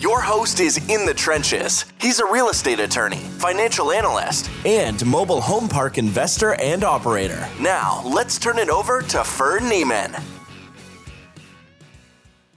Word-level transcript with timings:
Your 0.00 0.20
host 0.20 0.60
is 0.60 0.76
in 0.88 1.06
the 1.06 1.12
trenches. 1.12 1.84
He's 2.00 2.20
a 2.20 2.24
real 2.24 2.50
estate 2.50 2.78
attorney, 2.78 3.16
financial 3.16 3.90
analyst, 3.90 4.48
and 4.64 5.04
mobile 5.04 5.40
home 5.40 5.68
park 5.68 5.98
investor 5.98 6.54
and 6.54 6.84
operator. 6.84 7.48
Now, 7.60 8.02
let's 8.04 8.38
turn 8.38 8.60
it 8.60 8.68
over 8.68 9.02
to 9.02 9.24
Ferd 9.24 9.62
Neiman. 9.62 10.22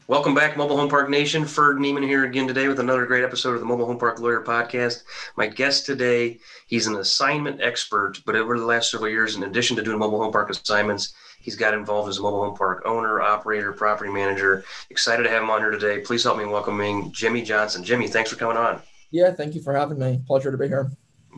Welcome 0.08 0.36
back, 0.36 0.56
Mobile 0.56 0.78
Home 0.78 0.90
Park 0.90 1.10
Nation. 1.10 1.46
Ferd 1.46 1.78
Neiman 1.78 2.04
here 2.04 2.26
again 2.26 2.48
today 2.48 2.68
with 2.68 2.80
another 2.80 3.08
great 3.08 3.24
episode 3.24 3.56
of 3.56 3.60
the 3.60 3.66
Mobile 3.66 3.88
Home 3.88 3.98
Park 3.98 4.20
Lawyer 4.20 4.44
Podcast. 4.44 5.02
My 5.36 5.48
guest 5.48 5.88
today, 5.88 6.40
he's 6.68 6.86
an 6.86 6.98
assignment 6.98 7.60
expert, 7.60 8.20
but 8.24 8.36
over 8.36 8.60
the 8.60 8.66
last 8.66 8.92
several 8.92 9.10
years, 9.10 9.36
in 9.36 9.42
addition 9.42 9.76
to 9.78 9.82
doing 9.82 9.98
mobile 9.98 10.22
home 10.22 10.32
park 10.32 10.52
assignments, 10.52 11.16
He's 11.42 11.56
got 11.56 11.74
involved 11.74 12.10
as 12.10 12.20
a 12.20 12.22
mobile 12.22 12.44
home 12.46 12.56
park 12.56 12.84
owner, 12.86 13.22
operator, 13.22 13.72
property 13.74 14.12
manager. 14.12 14.64
Excited 14.90 15.24
to 15.24 15.30
have 15.30 15.44
him 15.44 15.50
on 15.50 15.62
here 15.62 15.72
today. 15.72 16.00
Please 16.00 16.24
help 16.24 16.38
me 16.38 16.44
in 16.44 16.52
welcoming 16.52 17.12
Jimmy 17.12 17.42
Johnson. 17.42 17.84
Jimmy, 17.84 18.08
thanks 18.08 18.30
for 18.30 18.36
coming 18.36 18.58
on. 18.58 18.82
Yeah, 19.10 19.32
thank 19.32 19.56
you 19.56 19.62
for 19.62 19.74
having 19.74 20.00
me. 20.00 20.22
Pleasure 20.28 20.52
to 20.52 20.58
be 20.58 20.68
here. 20.68 20.92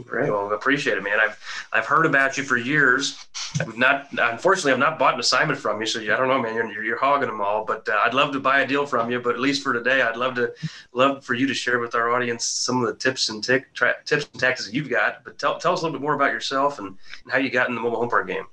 Great. 0.05 0.31
Well, 0.31 0.51
appreciate 0.53 0.97
it, 0.97 1.03
man. 1.03 1.19
I've 1.19 1.39
I've 1.71 1.85
heard 1.85 2.07
about 2.07 2.35
you 2.35 2.43
for 2.43 2.57
years. 2.57 3.27
I've 3.59 3.77
not, 3.77 4.07
unfortunately, 4.17 4.71
I've 4.71 4.79
not 4.79 4.97
bought 4.97 5.13
an 5.13 5.19
assignment 5.19 5.59
from 5.59 5.79
you, 5.79 5.85
so 5.85 6.01
I 6.01 6.05
don't 6.05 6.27
know, 6.27 6.41
man. 6.41 6.55
You're, 6.55 6.83
you're 6.83 6.97
hogging 6.97 7.29
them 7.29 7.41
all, 7.41 7.63
but 7.63 7.87
uh, 7.87 8.01
I'd 8.03 8.15
love 8.15 8.33
to 8.33 8.39
buy 8.39 8.61
a 8.61 8.67
deal 8.67 8.87
from 8.87 9.11
you. 9.11 9.19
But 9.19 9.35
at 9.35 9.39
least 9.39 9.61
for 9.61 9.71
today, 9.71 10.01
I'd 10.01 10.17
love 10.17 10.33
to 10.35 10.51
love 10.93 11.23
for 11.23 11.35
you 11.35 11.45
to 11.45 11.53
share 11.53 11.79
with 11.79 11.93
our 11.93 12.09
audience 12.09 12.43
some 12.45 12.81
of 12.81 12.87
the 12.87 12.95
tips 12.95 13.29
and 13.29 13.43
tick, 13.43 13.71
tra- 13.75 13.95
tips 14.03 14.27
and 14.33 14.41
tactics 14.41 14.65
that 14.65 14.73
you've 14.73 14.89
got. 14.89 15.23
But 15.23 15.37
tell 15.37 15.59
tell 15.59 15.73
us 15.73 15.81
a 15.81 15.83
little 15.83 15.99
bit 15.99 16.03
more 16.03 16.15
about 16.15 16.31
yourself 16.31 16.79
and, 16.79 16.87
and 16.87 17.31
how 17.31 17.37
you 17.37 17.51
got 17.51 17.69
in 17.69 17.75
the 17.75 17.81
mobile 17.81 17.99
home 17.99 18.09
park 18.09 18.27
game. 18.27 18.45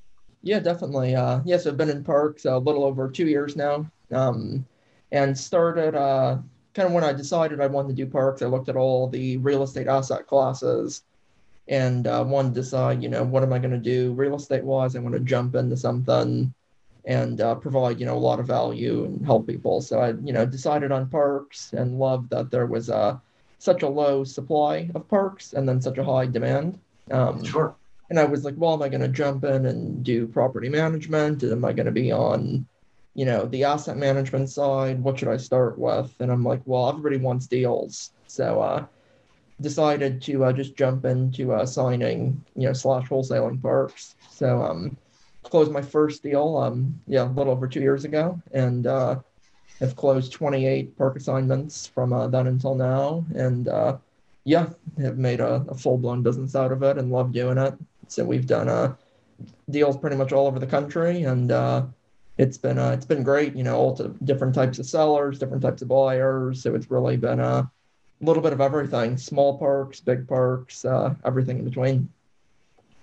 Yeah, 0.42 0.58
definitely. 0.58 1.14
Uh, 1.14 1.40
yes, 1.44 1.66
I've 1.66 1.76
been 1.76 1.90
in 1.90 2.02
parks 2.02 2.44
a 2.46 2.56
little 2.56 2.84
over 2.84 3.10
two 3.10 3.26
years 3.26 3.56
now, 3.56 3.90
um, 4.10 4.66
and 5.12 5.36
started 5.36 5.94
uh, 5.94 6.38
kind 6.74 6.86
of 6.86 6.94
when 6.94 7.04
I 7.04 7.12
decided 7.12 7.60
I 7.60 7.66
wanted 7.66 7.88
to 7.88 8.04
do 8.04 8.10
parks. 8.10 8.40
I 8.40 8.46
looked 8.46 8.68
at 8.68 8.76
all 8.76 9.08
the 9.08 9.36
real 9.38 9.62
estate 9.62 9.86
asset 9.86 10.26
classes, 10.26 11.02
and 11.68 12.06
uh, 12.06 12.24
wanted 12.26 12.54
to 12.54 12.60
decide, 12.60 13.02
you 13.02 13.10
know, 13.10 13.22
what 13.22 13.42
am 13.42 13.52
I 13.52 13.58
going 13.58 13.70
to 13.72 13.78
do 13.78 14.12
real 14.12 14.34
estate 14.34 14.64
wise? 14.64 14.96
I 14.96 15.00
want 15.00 15.14
to 15.14 15.20
jump 15.20 15.54
into 15.54 15.76
something 15.76 16.52
and 17.04 17.40
uh, 17.40 17.54
provide, 17.54 18.00
you 18.00 18.06
know, 18.06 18.16
a 18.16 18.18
lot 18.18 18.40
of 18.40 18.46
value 18.46 19.04
and 19.04 19.24
help 19.24 19.46
people. 19.46 19.80
So 19.80 20.00
I, 20.00 20.08
you 20.08 20.32
know, 20.32 20.46
decided 20.46 20.90
on 20.90 21.08
parks 21.08 21.72
and 21.72 21.98
loved 21.98 22.30
that 22.30 22.50
there 22.50 22.66
was 22.66 22.88
uh, 22.88 23.18
such 23.58 23.82
a 23.82 23.88
low 23.88 24.24
supply 24.24 24.90
of 24.94 25.08
parks 25.08 25.52
and 25.52 25.68
then 25.68 25.80
such 25.80 25.98
a 25.98 26.04
high 26.04 26.26
demand. 26.26 26.78
Um, 27.10 27.44
sure 27.44 27.74
and 28.10 28.18
I 28.18 28.24
was 28.24 28.44
like, 28.44 28.54
well, 28.56 28.74
am 28.74 28.82
I 28.82 28.88
going 28.88 29.00
to 29.00 29.08
jump 29.08 29.44
in 29.44 29.66
and 29.66 30.04
do 30.04 30.26
property 30.26 30.68
management? 30.68 31.44
Am 31.44 31.64
I 31.64 31.72
going 31.72 31.86
to 31.86 31.92
be 31.92 32.10
on, 32.10 32.66
you 33.14 33.24
know, 33.24 33.46
the 33.46 33.62
asset 33.62 33.96
management 33.96 34.50
side? 34.50 35.00
What 35.00 35.18
should 35.18 35.28
I 35.28 35.36
start 35.36 35.78
with? 35.78 36.12
And 36.18 36.30
I'm 36.30 36.42
like, 36.42 36.60
well, 36.64 36.88
everybody 36.88 37.18
wants 37.18 37.46
deals. 37.46 38.10
So 38.26 38.60
uh, 38.60 38.86
decided 39.60 40.20
to 40.22 40.44
uh, 40.44 40.52
just 40.52 40.76
jump 40.76 41.04
into 41.04 41.52
uh, 41.52 41.64
signing, 41.64 42.44
you 42.56 42.66
know, 42.66 42.72
slash 42.72 43.08
wholesaling 43.08 43.62
parks. 43.62 44.16
So 44.28 44.60
um, 44.60 44.96
closed 45.44 45.70
my 45.70 45.82
first 45.82 46.24
deal, 46.24 46.56
um, 46.56 47.00
yeah, 47.06 47.22
a 47.22 47.30
little 47.30 47.52
over 47.52 47.68
two 47.68 47.80
years 47.80 48.04
ago. 48.04 48.40
And 48.52 48.88
uh, 48.88 49.20
have 49.78 49.94
closed 49.94 50.32
28 50.32 50.98
park 50.98 51.16
assignments 51.16 51.86
from 51.86 52.12
uh, 52.12 52.26
then 52.26 52.48
until 52.48 52.74
now. 52.74 53.24
And 53.36 53.68
uh, 53.68 53.98
yeah, 54.42 54.70
have 54.98 55.16
made 55.16 55.38
a, 55.38 55.64
a 55.68 55.74
full 55.76 55.96
blown 55.96 56.24
business 56.24 56.56
out 56.56 56.72
of 56.72 56.82
it 56.82 56.98
and 56.98 57.12
love 57.12 57.30
doing 57.30 57.56
it. 57.56 57.74
So 58.10 58.24
we've 58.24 58.46
done 58.46 58.68
uh, 58.68 58.94
deals 59.70 59.96
pretty 59.96 60.16
much 60.16 60.32
all 60.32 60.46
over 60.46 60.58
the 60.58 60.66
country, 60.66 61.22
and 61.22 61.52
uh, 61.52 61.84
it's 62.38 62.58
been 62.58 62.78
uh, 62.78 62.90
it's 62.90 63.06
been 63.06 63.22
great. 63.22 63.54
You 63.54 63.62
know, 63.62 63.76
all 63.76 63.96
to 63.96 64.08
different 64.24 64.54
types 64.54 64.78
of 64.78 64.86
sellers, 64.86 65.38
different 65.38 65.62
types 65.62 65.82
of 65.82 65.88
buyers. 65.88 66.62
So 66.62 66.74
it's 66.74 66.90
really 66.90 67.16
been 67.16 67.40
a 67.40 67.70
little 68.20 68.42
bit 68.42 68.52
of 68.52 68.60
everything: 68.60 69.16
small 69.16 69.58
parks, 69.58 70.00
big 70.00 70.26
parks, 70.26 70.84
uh, 70.84 71.14
everything 71.24 71.58
in 71.58 71.64
between. 71.64 72.08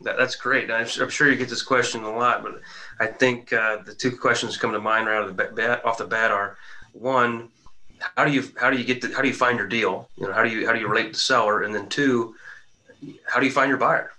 That, 0.01 0.17
that's 0.17 0.35
great. 0.35 0.69
I'm, 0.69 0.85
sure 0.85 1.31
you 1.31 1.37
get 1.37 1.49
this 1.49 1.63
question 1.63 2.03
a 2.03 2.15
lot, 2.15 2.43
but 2.43 2.61
I 2.99 3.07
think 3.07 3.51
uh, 3.51 3.77
the 3.83 3.95
two 3.95 4.15
questions 4.15 4.55
come 4.55 4.71
to 4.71 4.79
mind 4.79 5.07
right 5.07 5.21
off 5.21 5.27
the 5.27 5.33
bat, 5.33 5.83
off 5.83 5.97
the 5.97 6.05
bat 6.05 6.29
are 6.29 6.57
one, 6.93 7.49
how 8.15 8.25
do 8.25 8.31
you 8.31 8.43
how 8.57 8.69
do 8.69 8.77
you 8.77 8.83
get 8.83 9.03
how 9.13 9.21
do 9.21 9.27
you 9.27 9.33
find 9.33 9.57
your 9.57 9.67
deal? 9.67 10.09
You 10.17 10.27
know, 10.27 10.33
how 10.33 10.43
do 10.43 10.49
you 10.49 10.67
how 10.67 10.73
do 10.73 10.79
you 10.79 10.87
relate 10.87 11.05
to 11.05 11.11
the 11.13 11.17
seller? 11.17 11.63
And 11.63 11.73
then 11.73 11.87
two, 11.89 12.35
how 13.25 13.39
do 13.39 13.45
you 13.45 13.51
find 13.51 13.69
your 13.69 13.77
buyer? 13.77 14.11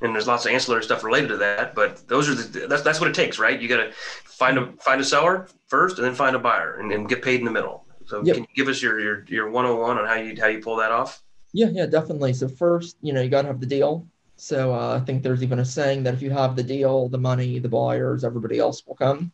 And 0.00 0.14
there's 0.14 0.26
lots 0.26 0.44
of 0.46 0.52
ancillary 0.52 0.82
stuff 0.82 1.04
related 1.04 1.28
to 1.28 1.36
that. 1.38 1.74
But 1.74 2.06
those 2.08 2.28
are 2.28 2.34
the 2.34 2.66
that's 2.66 2.82
that's 2.82 3.00
what 3.00 3.08
it 3.08 3.14
takes, 3.14 3.38
right? 3.38 3.60
You 3.60 3.68
got 3.68 3.78
to 3.78 3.92
find 3.92 4.58
a 4.58 4.72
find 4.74 5.00
a 5.00 5.04
seller 5.04 5.48
first, 5.66 5.98
and 5.98 6.06
then 6.06 6.14
find 6.14 6.36
a 6.36 6.38
buyer, 6.38 6.78
and 6.80 6.90
then 6.90 7.04
get 7.04 7.22
paid 7.22 7.40
in 7.40 7.44
the 7.44 7.50
middle. 7.50 7.86
So 8.06 8.22
yep. 8.22 8.34
can 8.36 8.44
you 8.44 8.54
give 8.54 8.68
us 8.68 8.82
your 8.82 9.00
your 9.00 9.24
your 9.28 9.50
101 9.50 9.98
on 9.98 10.06
how 10.06 10.14
you 10.14 10.40
how 10.40 10.48
you 10.48 10.60
pull 10.60 10.76
that 10.76 10.92
off? 10.92 11.22
Yeah, 11.52 11.68
yeah, 11.72 11.86
definitely. 11.86 12.32
So 12.32 12.48
first, 12.48 12.96
you 13.00 13.12
know, 13.12 13.22
you 13.22 13.30
got 13.30 13.42
to 13.42 13.48
have 13.48 13.60
the 13.60 13.66
deal. 13.66 14.06
So 14.36 14.74
uh, 14.74 14.98
I 15.00 15.04
think 15.04 15.22
there's 15.22 15.42
even 15.42 15.60
a 15.60 15.64
saying 15.64 16.02
that 16.02 16.14
if 16.14 16.20
you 16.20 16.30
have 16.30 16.56
the 16.56 16.62
deal, 16.62 17.08
the 17.08 17.18
money, 17.18 17.60
the 17.60 17.68
buyers, 17.68 18.24
everybody 18.24 18.58
else 18.58 18.84
will 18.84 18.96
come. 18.96 19.30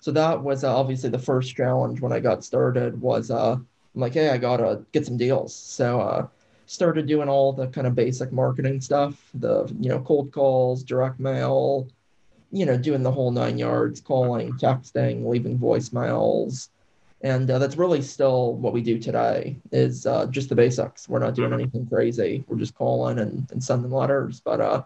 So 0.00 0.10
that 0.12 0.42
was 0.42 0.64
uh, 0.64 0.74
obviously 0.74 1.10
the 1.10 1.18
first 1.18 1.54
challenge 1.54 2.00
when 2.00 2.12
I 2.12 2.20
got 2.20 2.44
started. 2.44 3.00
Was 3.00 3.30
uh, 3.30 3.52
I'm 3.52 3.66
like, 3.94 4.14
hey, 4.14 4.30
I 4.30 4.38
gotta 4.38 4.84
get 4.92 5.06
some 5.06 5.16
deals. 5.16 5.54
So 5.54 6.00
uh, 6.00 6.26
started 6.68 7.06
doing 7.06 7.30
all 7.30 7.52
the 7.52 7.66
kind 7.68 7.86
of 7.86 7.94
basic 7.94 8.30
marketing 8.30 8.80
stuff, 8.80 9.30
the 9.34 9.66
you 9.80 9.88
know 9.88 10.00
cold 10.00 10.30
calls, 10.30 10.84
direct 10.84 11.18
mail, 11.18 11.88
you 12.52 12.66
know 12.66 12.76
doing 12.76 13.02
the 13.02 13.10
whole 13.10 13.30
nine 13.30 13.58
yards, 13.58 14.00
calling, 14.00 14.52
texting, 14.52 15.26
leaving 15.26 15.58
voicemails, 15.58 16.68
and 17.22 17.50
uh, 17.50 17.58
that's 17.58 17.76
really 17.76 18.02
still 18.02 18.54
what 18.54 18.74
we 18.74 18.82
do 18.82 18.98
today 18.98 19.56
is 19.72 20.04
uh, 20.04 20.26
just 20.26 20.50
the 20.50 20.54
basics. 20.54 21.08
We're 21.08 21.20
not 21.20 21.34
doing 21.34 21.50
mm-hmm. 21.50 21.60
anything 21.60 21.86
crazy. 21.86 22.44
We're 22.46 22.58
just 22.58 22.74
calling 22.74 23.18
and, 23.18 23.50
and 23.50 23.64
sending 23.64 23.90
letters. 23.90 24.40
But 24.40 24.60
uh, 24.60 24.82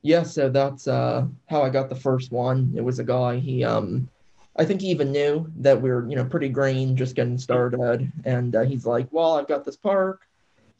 yeah, 0.00 0.22
so 0.22 0.48
that's 0.48 0.88
uh, 0.88 1.26
how 1.46 1.62
I 1.62 1.68
got 1.68 1.90
the 1.90 1.94
first 1.94 2.32
one. 2.32 2.72
It 2.74 2.82
was 2.82 2.98
a 2.98 3.04
guy. 3.04 3.36
He 3.36 3.64
um, 3.64 4.08
I 4.56 4.64
think 4.64 4.80
he 4.80 4.88
even 4.88 5.12
knew 5.12 5.46
that 5.58 5.80
we 5.80 5.90
are 5.90 6.08
you 6.08 6.16
know 6.16 6.24
pretty 6.24 6.48
green, 6.48 6.96
just 6.96 7.16
getting 7.16 7.36
started, 7.36 8.10
and 8.24 8.56
uh, 8.56 8.62
he's 8.62 8.86
like, 8.86 9.08
"Well, 9.10 9.34
I've 9.34 9.48
got 9.48 9.66
this 9.66 9.76
park 9.76 10.22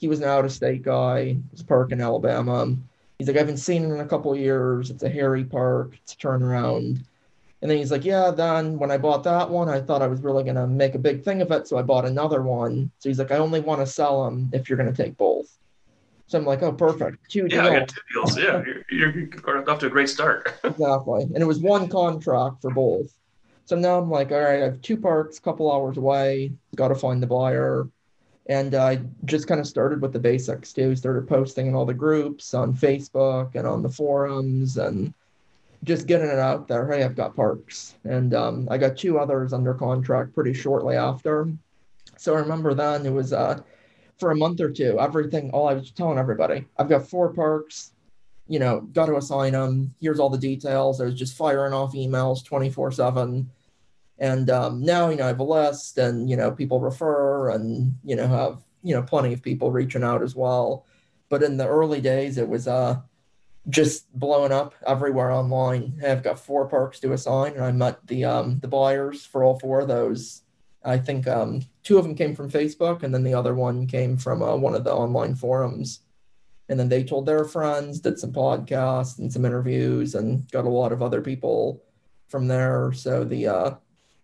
he 0.03 0.09
was 0.09 0.19
an 0.19 0.29
out 0.29 0.45
of 0.45 0.51
state 0.51 0.83
guy. 0.83 1.37
It's 1.53 1.63
a 1.63 1.65
park 1.65 1.93
in 1.93 2.01
Alabama. 2.01 2.77
He's 3.21 3.29
like, 3.29 3.37
I 3.37 3.39
haven't 3.39 3.59
seen 3.59 3.85
it 3.85 3.95
in 3.95 4.01
a 4.01 4.05
couple 4.05 4.35
years. 4.35 4.91
It's 4.91 5.05
a 5.05 5.09
hairy 5.09 5.45
park. 5.45 5.95
It's 6.03 6.15
a 6.15 6.17
turnaround. 6.17 7.05
And 7.63 7.71
then 7.71 7.79
he's 7.79 7.93
like, 7.93 8.05
Yeah, 8.05 8.33
then 8.33 8.81
when 8.81 8.91
I 8.91 8.99
bought 8.99 9.23
that 9.23 9.49
one, 9.49 9.69
I 9.69 9.81
thought 9.81 10.03
I 10.03 10.09
was 10.09 10.21
really 10.21 10.43
going 10.43 10.57
to 10.57 10.67
make 10.67 10.97
a 10.97 10.99
big 10.99 11.23
thing 11.23 11.41
of 11.41 11.53
it. 11.53 11.69
So 11.69 11.79
I 11.79 11.83
bought 11.83 12.05
another 12.05 12.43
one. 12.43 12.91
So 12.99 13.11
he's 13.11 13.21
like, 13.21 13.31
I 13.31 13.37
only 13.37 13.61
want 13.61 13.81
to 13.81 13.87
sell 13.87 14.25
them 14.25 14.51
if 14.53 14.69
you're 14.69 14.77
going 14.77 14.93
to 14.93 15.03
take 15.03 15.17
both. 15.17 15.57
So 16.27 16.37
I'm 16.37 16.45
like, 16.45 16.63
Oh, 16.63 16.73
perfect. 16.73 17.31
Two 17.31 17.47
yeah, 17.49 17.63
deals. 17.63 17.67
I 17.67 17.79
got 17.79 17.89
two 17.89 18.01
deals. 18.13 18.39
Yeah, 18.39 18.63
you're, 18.91 19.17
you're 19.17 19.71
off 19.71 19.79
to 19.79 19.87
a 19.87 19.91
great 19.91 20.09
start. 20.09 20.53
exactly. 20.65 21.23
And 21.23 21.39
it 21.39 21.47
was 21.47 21.61
one 21.61 21.89
contract 21.89 22.63
for 22.63 22.73
both. 22.73 23.15
So 23.67 23.77
now 23.77 24.01
I'm 24.01 24.11
like, 24.11 24.33
All 24.33 24.41
right, 24.41 24.63
I 24.63 24.65
have 24.65 24.83
two 24.83 24.97
parks, 24.97 25.39
a 25.39 25.43
couple 25.43 25.73
hours 25.73 25.97
away. 25.97 26.51
Got 26.75 26.89
to 26.89 26.97
find 26.97 27.23
the 27.23 27.29
buyer 27.29 27.87
and 28.53 28.75
I 28.75 29.01
just 29.25 29.47
kind 29.47 29.61
of 29.61 29.67
started 29.67 30.03
with 30.03 30.13
the 30.13 30.19
basics 30.19 30.73
too. 30.73 30.95
Started 30.95 31.29
posting 31.29 31.67
in 31.67 31.75
all 31.75 31.87
the 31.87 31.95
groups 31.95 32.55
on 32.55 32.75
Facebook 32.75 33.55
and 33.55 33.67
on 33.67 33.83
the 33.83 33.89
forums 33.89 34.77
and 34.77 35.15
just 35.85 36.07
getting 36.07 36.29
it 36.29 36.39
out 36.39 36.69
there. 36.69 36.87
Hey, 36.91 37.03
I've 37.03 37.17
got 37.17 37.35
parks. 37.35 37.97
And 38.05 38.35
um, 38.35 38.69
I 38.71 38.79
got 38.79 38.97
two 38.97 39.19
others 39.19 39.53
under 39.53 39.75
contract 39.75 40.35
pretty 40.35 40.55
shortly 40.55 40.97
after. 40.97 41.53
So 42.17 42.35
I 42.35 42.41
remember 42.41 42.75
then 42.75 43.05
it 43.07 43.13
was 43.13 43.33
uh, 43.33 43.61
for 44.19 44.31
a 44.31 44.37
month 44.37 44.61
or 44.61 44.71
two, 44.71 45.01
everything, 45.01 45.51
all 45.51 45.69
I 45.69 45.75
was 45.75 45.91
telling 45.91 46.19
everybody, 46.19 46.65
I've 46.79 46.89
got 46.89 47.09
four 47.09 47.33
parks, 47.33 47.93
you 48.47 48.59
know, 48.59 48.83
got 48.93 49.07
to 49.07 49.17
assign 49.17 49.53
them. 49.53 49.95
Here's 50.01 50.21
all 50.21 50.31
the 50.31 50.39
details. 50.39 51.01
I 51.01 51.05
was 51.05 51.15
just 51.15 51.37
firing 51.37 51.73
off 51.73 51.95
emails 51.95 52.45
24 52.45 52.93
7 52.93 53.51
and 54.19 54.51
um, 54.51 54.83
now, 54.83 55.09
you 55.09 55.17
know, 55.17 55.25
I 55.25 55.29
have 55.29 55.41
a 55.41 55.45
list 55.45 55.99
and, 55.99 56.29
you 56.31 56.37
know, 56.37 56.51
people 56.53 56.81
refer 56.81 57.51
and, 57.51 57.97
you 58.05 58.17
know, 58.17 58.27
have, 58.27 58.59
you 58.83 58.95
know, 58.95 59.03
plenty 59.03 59.33
of 59.33 59.43
people 59.43 59.71
reaching 59.71 60.05
out 60.05 60.23
as 60.23 60.37
well. 60.37 60.87
But 61.29 61.43
in 61.43 61.57
the 61.57 61.67
early 61.67 62.01
days, 62.01 62.39
it 62.39 62.49
was 62.49 62.69
uh, 62.69 63.01
just 63.69 64.13
blowing 64.19 64.53
up 64.53 64.75
everywhere 64.87 65.31
online. 65.31 66.01
I've 66.07 66.23
got 66.23 66.39
four 66.39 66.69
parks 66.69 67.01
to 67.01 67.13
assign, 67.13 67.53
and 67.55 67.65
I 67.65 67.73
met 67.73 68.07
the 68.07 68.25
um, 68.25 68.59
the 68.61 68.69
buyers 68.69 69.25
for 69.25 69.45
all 69.45 69.59
four 69.59 69.81
of 69.81 69.89
those. 69.89 70.43
I 70.85 70.99
think 70.99 71.29
um, 71.29 71.63
two 71.85 71.97
of 71.97 72.05
them 72.05 72.17
came 72.17 72.35
from 72.35 72.51
Facebook, 72.51 73.03
and 73.03 73.15
then 73.15 73.23
the 73.23 73.35
other 73.35 73.55
one 73.55 73.87
came 73.87 74.17
from 74.17 74.43
uh, 74.43 74.57
one 74.57 74.75
of 74.75 74.85
the 74.85 74.93
online 74.93 75.35
forums. 75.35 76.01
And 76.69 76.79
then 76.79 76.89
they 76.89 77.05
told 77.05 77.27
their 77.27 77.45
friends, 77.45 78.01
did 78.01 78.19
some 78.19 78.33
podcasts 78.33 79.19
and 79.19 79.33
some 79.33 79.45
interviews, 79.45 80.15
and 80.15 80.51
got 80.51 80.65
a 80.65 80.71
lot 80.71 80.93
of 80.93 81.03
other 81.03 81.21
people 81.21 81.83
from 82.29 82.49
there. 82.49 82.93
So 82.93 83.25
the 83.25 83.47
uh, 83.47 83.71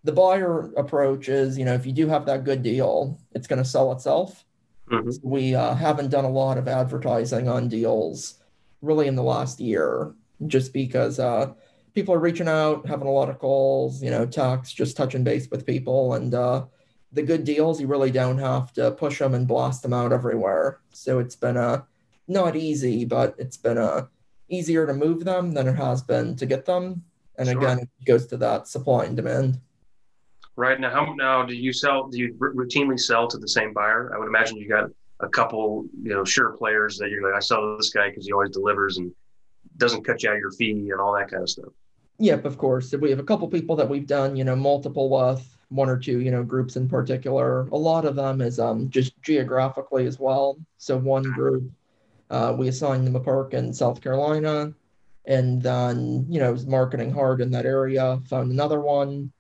the 0.05 0.13
buyer 0.13 0.73
approach 0.77 1.29
is, 1.29 1.59
you 1.59 1.65
know, 1.65 1.75
if 1.75 1.85
you 1.87 1.93
do 1.93 2.09
have 2.09 2.27
that 2.27 2.45
good 2.45 2.63
deal, 2.63 3.19
it's 3.33 3.47
going 3.47 3.63
to 3.63 3.69
sell 3.69 3.93
itself. 3.93 4.45
Mhm. 4.91 5.13
So 5.13 5.21
we 5.23 5.55
uh, 5.55 5.75
haven't 5.75 6.11
done 6.11 6.25
a 6.25 6.31
lot 6.31 6.57
of 6.59 6.69
advertising 6.69 7.49
on 7.49 7.69
deals 7.69 8.35
really 8.81 9.07
in 9.07 9.17
the 9.17 9.23
last 9.23 9.61
year, 9.61 10.15
just 10.47 10.73
because 10.73 11.19
uh, 11.19 11.53
people 11.95 12.15
are 12.15 12.21
reaching 12.21 12.49
out, 12.49 12.87
having 12.87 13.09
a 13.09 13.13
lot 13.13 13.29
of 13.29 13.39
calls, 13.39 14.03
you 14.03 14.11
know, 14.11 14.25
talks, 14.25 14.73
just 14.73 14.97
touching 14.97 15.25
base 15.25 15.51
with 15.51 15.67
people, 15.67 16.15
and 16.15 16.33
uh, 16.33 16.65
the 17.13 17.23
good 17.23 17.45
deals, 17.45 17.81
you 17.81 17.87
really 17.87 18.11
don't 18.11 18.39
have 18.39 18.73
to 18.75 18.93
push 18.93 19.19
them 19.19 19.35
and 19.35 19.49
blast 19.49 19.83
them 19.83 19.93
out 19.93 20.13
everywhere. 20.13 20.79
So 20.93 21.19
it's 21.19 21.37
been 21.37 21.57
uh, 21.57 21.83
not 22.29 22.55
easy, 22.55 23.05
but 23.05 23.35
it's 23.39 23.57
been 23.57 23.79
uh, 23.79 24.07
easier 24.49 24.87
to 24.87 24.95
move 24.95 25.25
them 25.25 25.53
than 25.55 25.67
it 25.67 25.75
has 25.77 26.03
been 26.03 26.37
to 26.37 26.47
get 26.47 26.65
them. 26.67 27.03
And 27.37 27.49
Sure. 27.49 27.59
again, 27.59 27.79
it 27.81 28.05
goes 28.05 28.27
to 28.29 28.37
that 28.39 28.69
supply 28.69 29.05
and 29.07 29.17
demand. 29.17 29.61
Right 30.59 30.81
now, 30.81 30.91
how 30.91 31.15
now 31.15 31.45
do 31.45 31.55
you 31.55 31.73
sell? 31.73 32.09
Do 32.09 32.19
you 32.19 32.37
r- 32.43 32.53
routinely 32.53 32.99
sell 32.99 33.29
to 33.29 33.39
the 33.39 33.47
same 33.47 33.73
buyer? 33.73 34.11
I 34.13 34.19
would 34.19 34.27
imagine 34.27 34.57
you 34.57 34.69
got 34.69 34.91
a 35.21 35.29
couple, 35.29 35.87
you 36.03 36.11
know, 36.11 36.25
sure 36.25 36.51
players 36.57 36.99
that 36.99 37.11
you're 37.11 37.23
like, 37.23 37.37
I 37.37 37.39
sell 37.39 37.61
to 37.61 37.77
this 37.77 37.91
guy 37.91 38.09
because 38.09 38.27
he 38.27 38.33
always 38.33 38.51
delivers 38.51 38.97
and 38.97 39.13
doesn't 39.77 40.03
cut 40.03 40.21
you 40.21 40.31
out 40.31 40.35
of 40.35 40.41
your 40.41 40.51
fee 40.51 40.91
and 40.91 41.01
all 41.01 41.15
that 41.15 41.31
kind 41.31 41.45
of 41.45 41.49
stuff. 41.49 41.69
Yep, 42.19 42.45
of 42.45 42.59
course. 42.59 42.93
We 42.93 43.09
have 43.11 43.21
a 43.21 43.23
couple 43.23 43.47
people 43.47 43.77
that 43.77 43.89
we've 43.89 44.09
done, 44.09 44.35
you 44.35 44.43
know, 44.43 44.57
multiple 44.57 45.09
with 45.09 45.49
one 45.69 45.89
or 45.89 45.97
two, 45.97 46.19
you 46.19 46.33
know, 46.33 46.43
groups 46.43 46.75
in 46.75 46.89
particular. 46.89 47.69
A 47.69 47.77
lot 47.77 48.05
of 48.05 48.17
them 48.17 48.41
is 48.41 48.59
um 48.59 48.91
just 48.91 49.13
geographically 49.23 50.07
as 50.07 50.19
well. 50.19 50.59
So 50.79 50.99
one 50.99 51.23
group, 51.23 51.71
uh, 52.31 52.53
we 52.59 52.67
assigned 52.67 53.07
them 53.07 53.15
a 53.15 53.21
park 53.21 53.55
in 53.55 53.73
South 53.73 54.01
Carolina, 54.01 54.75
and 55.25 55.63
then 55.63 56.27
you 56.29 56.41
know 56.41 56.51
was 56.51 56.67
marketing 56.67 57.13
hard 57.13 57.41
in 57.41 57.53
that 57.53 57.65
area. 57.65 58.19
Found 58.27 58.51
another 58.51 58.81
one, 58.81 59.31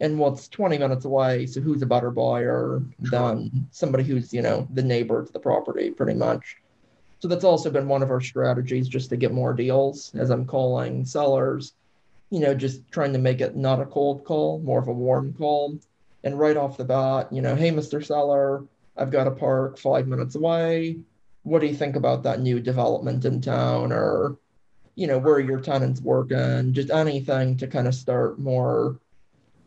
and 0.00 0.18
what's 0.18 0.48
20 0.48 0.78
minutes 0.78 1.04
away. 1.04 1.46
So 1.46 1.60
who's 1.60 1.82
a 1.82 1.86
better 1.86 2.10
buyer 2.10 2.82
than 2.98 3.68
somebody 3.70 4.04
who's 4.04 4.32
you 4.32 4.42
know 4.42 4.66
the 4.72 4.82
neighbor 4.82 5.24
to 5.24 5.32
the 5.32 5.40
property, 5.40 5.90
pretty 5.90 6.14
much. 6.14 6.56
So 7.20 7.28
that's 7.28 7.44
also 7.44 7.70
been 7.70 7.86
one 7.86 8.02
of 8.02 8.10
our 8.10 8.20
strategies, 8.20 8.88
just 8.88 9.10
to 9.10 9.16
get 9.16 9.32
more 9.32 9.52
deals. 9.52 10.12
As 10.14 10.30
I'm 10.30 10.46
calling 10.46 11.04
sellers 11.04 11.74
you 12.30 12.38
know, 12.38 12.54
just 12.54 12.90
trying 12.90 13.12
to 13.12 13.18
make 13.18 13.40
it 13.40 13.56
not 13.56 13.80
a 13.80 13.86
cold 13.86 14.24
call, 14.24 14.60
more 14.60 14.78
of 14.78 14.88
a 14.88 14.92
warm 14.92 15.34
call. 15.34 15.78
And 16.22 16.38
right 16.38 16.56
off 16.56 16.76
the 16.76 16.84
bat, 16.84 17.32
you 17.32 17.42
know, 17.42 17.56
hey, 17.56 17.70
Mr. 17.70 18.04
Seller, 18.04 18.64
I've 18.96 19.10
got 19.10 19.26
a 19.26 19.32
park 19.32 19.78
five 19.78 20.06
minutes 20.06 20.36
away. 20.36 21.00
What 21.42 21.60
do 21.60 21.66
you 21.66 21.74
think 21.74 21.96
about 21.96 22.22
that 22.22 22.40
new 22.40 22.60
development 22.60 23.24
in 23.24 23.40
town? 23.40 23.92
Or, 23.92 24.36
you 24.94 25.06
know, 25.06 25.18
where 25.18 25.34
are 25.34 25.40
your 25.40 25.60
tenants 25.60 26.00
working? 26.00 26.72
Just 26.72 26.90
anything 26.90 27.56
to 27.56 27.66
kind 27.66 27.88
of 27.88 27.94
start 27.94 28.38
more, 28.38 29.00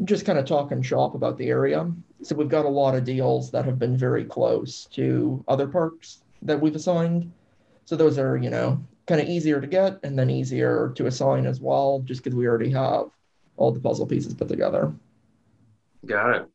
just 0.05 0.25
kind 0.25 0.39
of 0.39 0.45
talking 0.45 0.81
shop 0.81 1.15
about 1.15 1.37
the 1.37 1.47
area. 1.47 1.89
So 2.21 2.35
we've 2.35 2.49
got 2.49 2.65
a 2.65 2.69
lot 2.69 2.95
of 2.95 3.03
deals 3.03 3.51
that 3.51 3.65
have 3.65 3.79
been 3.79 3.97
very 3.97 4.25
close 4.25 4.85
to 4.93 5.43
other 5.47 5.67
parks 5.67 6.23
that 6.41 6.59
we've 6.59 6.75
assigned. 6.75 7.31
So 7.85 7.95
those 7.95 8.17
are, 8.17 8.37
you 8.37 8.49
know, 8.49 8.83
kind 9.07 9.21
of 9.21 9.27
easier 9.27 9.59
to 9.59 9.67
get 9.67 9.99
and 10.03 10.17
then 10.17 10.29
easier 10.29 10.93
to 10.95 11.07
assign 11.07 11.45
as 11.45 11.59
well, 11.59 12.01
just 12.05 12.23
because 12.23 12.35
we 12.35 12.47
already 12.47 12.71
have 12.71 13.05
all 13.57 13.71
the 13.71 13.79
puzzle 13.79 14.07
pieces 14.07 14.33
put 14.33 14.47
together. 14.47 14.93
Got 16.05 16.35
it. 16.35 16.45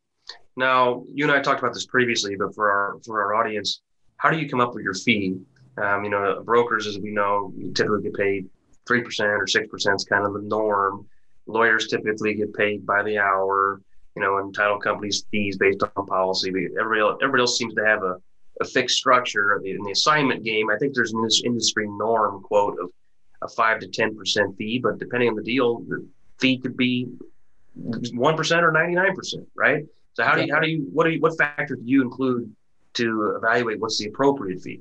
Now, 0.57 1.05
you 1.13 1.25
and 1.25 1.33
I 1.33 1.41
talked 1.41 1.61
about 1.61 1.75
this 1.75 1.87
previously, 1.87 2.35
but 2.37 2.55
for 2.55 2.71
our 2.71 2.99
for 3.05 3.23
our 3.23 3.35
audience, 3.35 3.83
how 4.17 4.31
do 4.31 4.39
you 4.39 4.49
come 4.49 4.61
up 4.61 4.75
with 4.75 4.83
your 4.83 4.95
fee? 4.95 5.39
Um, 5.81 6.03
you 6.03 6.11
know, 6.11 6.43
brokers, 6.45 6.87
as 6.87 6.99
we 6.99 7.13
know, 7.13 7.53
typically 7.75 8.03
get 8.03 8.15
paid 8.15 8.49
three 8.87 9.03
percent 9.03 9.29
or 9.29 9.47
six 9.47 9.69
percent 9.69 9.97
is 9.97 10.05
kind 10.05 10.27
of 10.27 10.33
the 10.33 10.41
norm. 10.41 11.07
Lawyers 11.49 11.89
typically 11.89 12.35
get 12.35 12.55
paid 12.55 12.87
by 12.87 13.03
the 13.03 13.19
hour. 13.19 13.81
You 14.17 14.25
know, 14.25 14.39
and 14.39 14.53
title 14.53 14.81
companies 14.81 15.25
fees 15.31 15.57
based 15.59 15.81
on 15.95 16.07
policy. 16.07 16.49
Everybody 16.49 17.01
else, 17.01 17.19
everybody 17.23 17.43
else 17.43 17.57
seems 17.57 17.73
to 17.75 17.85
have 17.85 18.03
a, 18.03 18.17
a 18.61 18.65
fixed 18.65 18.97
structure. 18.97 19.63
In 19.65 19.85
the 19.85 19.93
assignment 19.93 20.43
game, 20.43 20.71
I 20.71 20.77
think 20.77 20.93
there's 20.93 21.13
an 21.13 21.29
industry 21.45 21.87
norm 21.89 22.43
quote 22.43 22.81
of 22.81 22.91
a 23.43 23.49
five 23.49 23.79
to 23.79 23.87
ten 23.87 24.17
percent 24.17 24.57
fee, 24.57 24.81
but 24.81 24.99
depending 24.99 25.29
on 25.29 25.37
the 25.37 25.43
deal, 25.43 25.81
the 25.81 26.05
fee 26.41 26.59
could 26.59 26.77
be 26.77 27.07
one 28.13 28.37
percent 28.37 28.65
or 28.65 28.73
ninety 28.73 28.97
nine 28.97 29.15
percent, 29.15 29.47
right? 29.55 29.85
So 30.15 30.25
how 30.25 30.35
do 30.35 30.45
you 30.45 30.53
how 30.53 30.59
do 30.59 30.69
you 30.69 30.89
what 30.93 31.05
do 31.05 31.11
you 31.11 31.21
what 31.21 31.39
factors 31.39 31.79
do 31.79 31.89
you 31.89 32.03
include 32.03 32.53
to 32.95 33.37
evaluate 33.37 33.79
what's 33.79 33.99
the 33.99 34.09
appropriate 34.09 34.61
fee? 34.61 34.81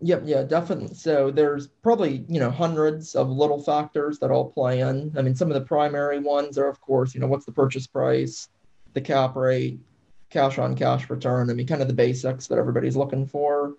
Yep, 0.00 0.22
yeah, 0.26 0.42
definitely. 0.42 0.94
So 0.94 1.30
there's 1.30 1.68
probably, 1.68 2.24
you 2.28 2.38
know, 2.38 2.50
hundreds 2.50 3.14
of 3.14 3.30
little 3.30 3.62
factors 3.62 4.18
that 4.18 4.30
all 4.30 4.50
play 4.50 4.80
in. 4.80 5.14
I 5.16 5.22
mean, 5.22 5.34
some 5.34 5.48
of 5.48 5.54
the 5.54 5.66
primary 5.66 6.18
ones 6.18 6.58
are, 6.58 6.68
of 6.68 6.80
course, 6.82 7.14
you 7.14 7.20
know, 7.20 7.26
what's 7.26 7.46
the 7.46 7.52
purchase 7.52 7.86
price, 7.86 8.48
the 8.92 9.00
cap 9.00 9.36
rate, 9.36 9.80
cash 10.28 10.58
on 10.58 10.76
cash 10.76 11.08
return. 11.08 11.48
I 11.48 11.54
mean, 11.54 11.66
kind 11.66 11.80
of 11.80 11.88
the 11.88 11.94
basics 11.94 12.46
that 12.48 12.58
everybody's 12.58 12.96
looking 12.96 13.26
for. 13.26 13.74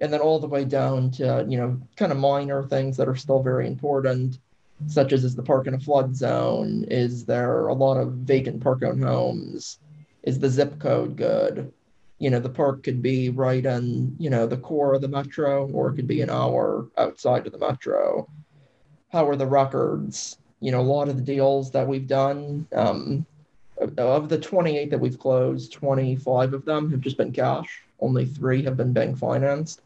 And 0.00 0.12
then 0.12 0.20
all 0.20 0.38
the 0.38 0.46
way 0.46 0.64
down 0.64 1.10
to, 1.12 1.44
you 1.48 1.58
know, 1.58 1.80
kind 1.96 2.12
of 2.12 2.18
minor 2.18 2.62
things 2.62 2.96
that 2.96 3.08
are 3.08 3.16
still 3.16 3.42
very 3.42 3.66
important, 3.66 4.38
such 4.86 5.12
as 5.12 5.24
is 5.24 5.34
the 5.34 5.42
park 5.42 5.66
in 5.66 5.74
a 5.74 5.80
flood 5.80 6.14
zone? 6.14 6.84
Is 6.84 7.24
there 7.24 7.66
a 7.66 7.74
lot 7.74 7.96
of 7.96 8.12
vacant 8.12 8.62
park 8.62 8.84
owned 8.84 9.02
homes? 9.02 9.80
Is 10.22 10.38
the 10.38 10.50
zip 10.50 10.78
code 10.78 11.16
good? 11.16 11.72
You 12.18 12.30
know 12.30 12.40
the 12.40 12.48
park 12.48 12.82
could 12.82 13.02
be 13.02 13.30
right 13.30 13.64
in 13.64 14.14
you 14.18 14.30
know 14.30 14.46
the 14.46 14.56
core 14.56 14.94
of 14.94 15.02
the 15.02 15.08
metro 15.08 15.68
or 15.70 15.88
it 15.88 15.94
could 15.94 16.08
be 16.08 16.20
an 16.20 16.30
hour 16.30 16.88
outside 16.96 17.46
of 17.46 17.52
the 17.52 17.58
metro. 17.58 18.28
How 19.10 19.28
are 19.28 19.36
the 19.36 19.46
records? 19.46 20.38
You 20.60 20.72
know 20.72 20.80
a 20.80 20.82
lot 20.82 21.08
of 21.08 21.16
the 21.16 21.22
deals 21.22 21.70
that 21.72 21.86
we've 21.86 22.06
done 22.06 22.66
um, 22.74 23.24
of 23.96 24.28
the 24.28 24.38
28 24.38 24.90
that 24.90 24.98
we've 24.98 25.18
closed 25.18 25.72
25 25.72 26.54
of 26.54 26.64
them 26.64 26.90
have 26.90 27.00
just 27.00 27.16
been 27.16 27.32
cash. 27.32 27.82
Only 28.00 28.26
three 28.26 28.62
have 28.64 28.76
been 28.76 28.92
bank 28.92 29.16
financed. 29.16 29.80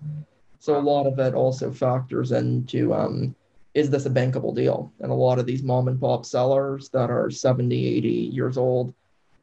So 0.58 0.78
a 0.78 0.80
lot 0.80 1.06
of 1.06 1.18
it 1.18 1.34
also 1.34 1.70
factors 1.70 2.32
into 2.32 2.94
um, 2.94 3.34
is 3.74 3.90
this 3.90 4.06
a 4.06 4.10
bankable 4.10 4.54
deal? 4.54 4.92
And 5.00 5.10
a 5.10 5.14
lot 5.14 5.38
of 5.38 5.46
these 5.46 5.62
mom 5.62 5.88
and 5.88 6.00
pop 6.00 6.24
sellers 6.24 6.88
that 6.90 7.10
are 7.10 7.30
70 7.30 7.86
80 7.96 8.08
years 8.08 8.56
old 8.56 8.94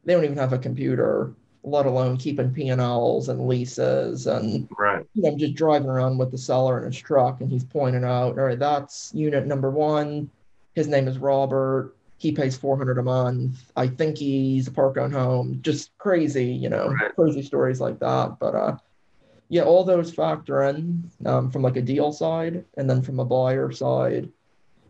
they 0.04 0.14
don't 0.14 0.24
even 0.24 0.38
have 0.38 0.52
a 0.52 0.58
computer 0.58 1.32
let 1.62 1.86
alone 1.86 2.16
keeping 2.16 2.52
P&Ls 2.52 3.28
and 3.28 3.46
leases 3.46 4.26
and 4.26 4.68
Right. 4.78 5.06
you 5.14 5.22
know, 5.22 5.30
I'm 5.30 5.38
just 5.38 5.54
driving 5.54 5.88
around 5.88 6.18
with 6.18 6.30
the 6.30 6.38
seller 6.38 6.78
in 6.78 6.92
his 6.92 7.00
truck 7.00 7.40
and 7.40 7.50
he's 7.50 7.64
pointing 7.64 8.04
out, 8.04 8.38
all 8.38 8.44
right, 8.44 8.58
that's 8.58 9.12
unit 9.14 9.46
number 9.46 9.70
one. 9.70 10.30
His 10.74 10.88
name 10.88 11.08
is 11.08 11.18
Robert. 11.18 11.94
He 12.16 12.32
pays 12.32 12.56
400 12.56 12.98
a 12.98 13.02
month. 13.02 13.72
I 13.76 13.88
think 13.88 14.18
he's 14.18 14.68
a 14.68 14.72
park 14.72 14.96
owned 14.96 15.12
home. 15.12 15.58
Just 15.62 15.96
crazy, 15.98 16.46
you 16.46 16.68
know, 16.68 16.88
Right. 16.88 17.14
crazy 17.14 17.42
stories 17.42 17.80
like 17.80 17.98
that. 18.00 18.38
But 18.38 18.54
uh, 18.54 18.76
yeah, 19.48 19.62
all 19.62 19.84
those 19.84 20.12
factor 20.14 20.62
in 20.62 21.10
um, 21.26 21.50
from 21.50 21.62
like 21.62 21.76
a 21.76 21.82
deal 21.82 22.12
side 22.12 22.64
and 22.76 22.88
then 22.88 23.02
from 23.02 23.20
a 23.20 23.24
buyer 23.24 23.70
side. 23.72 24.28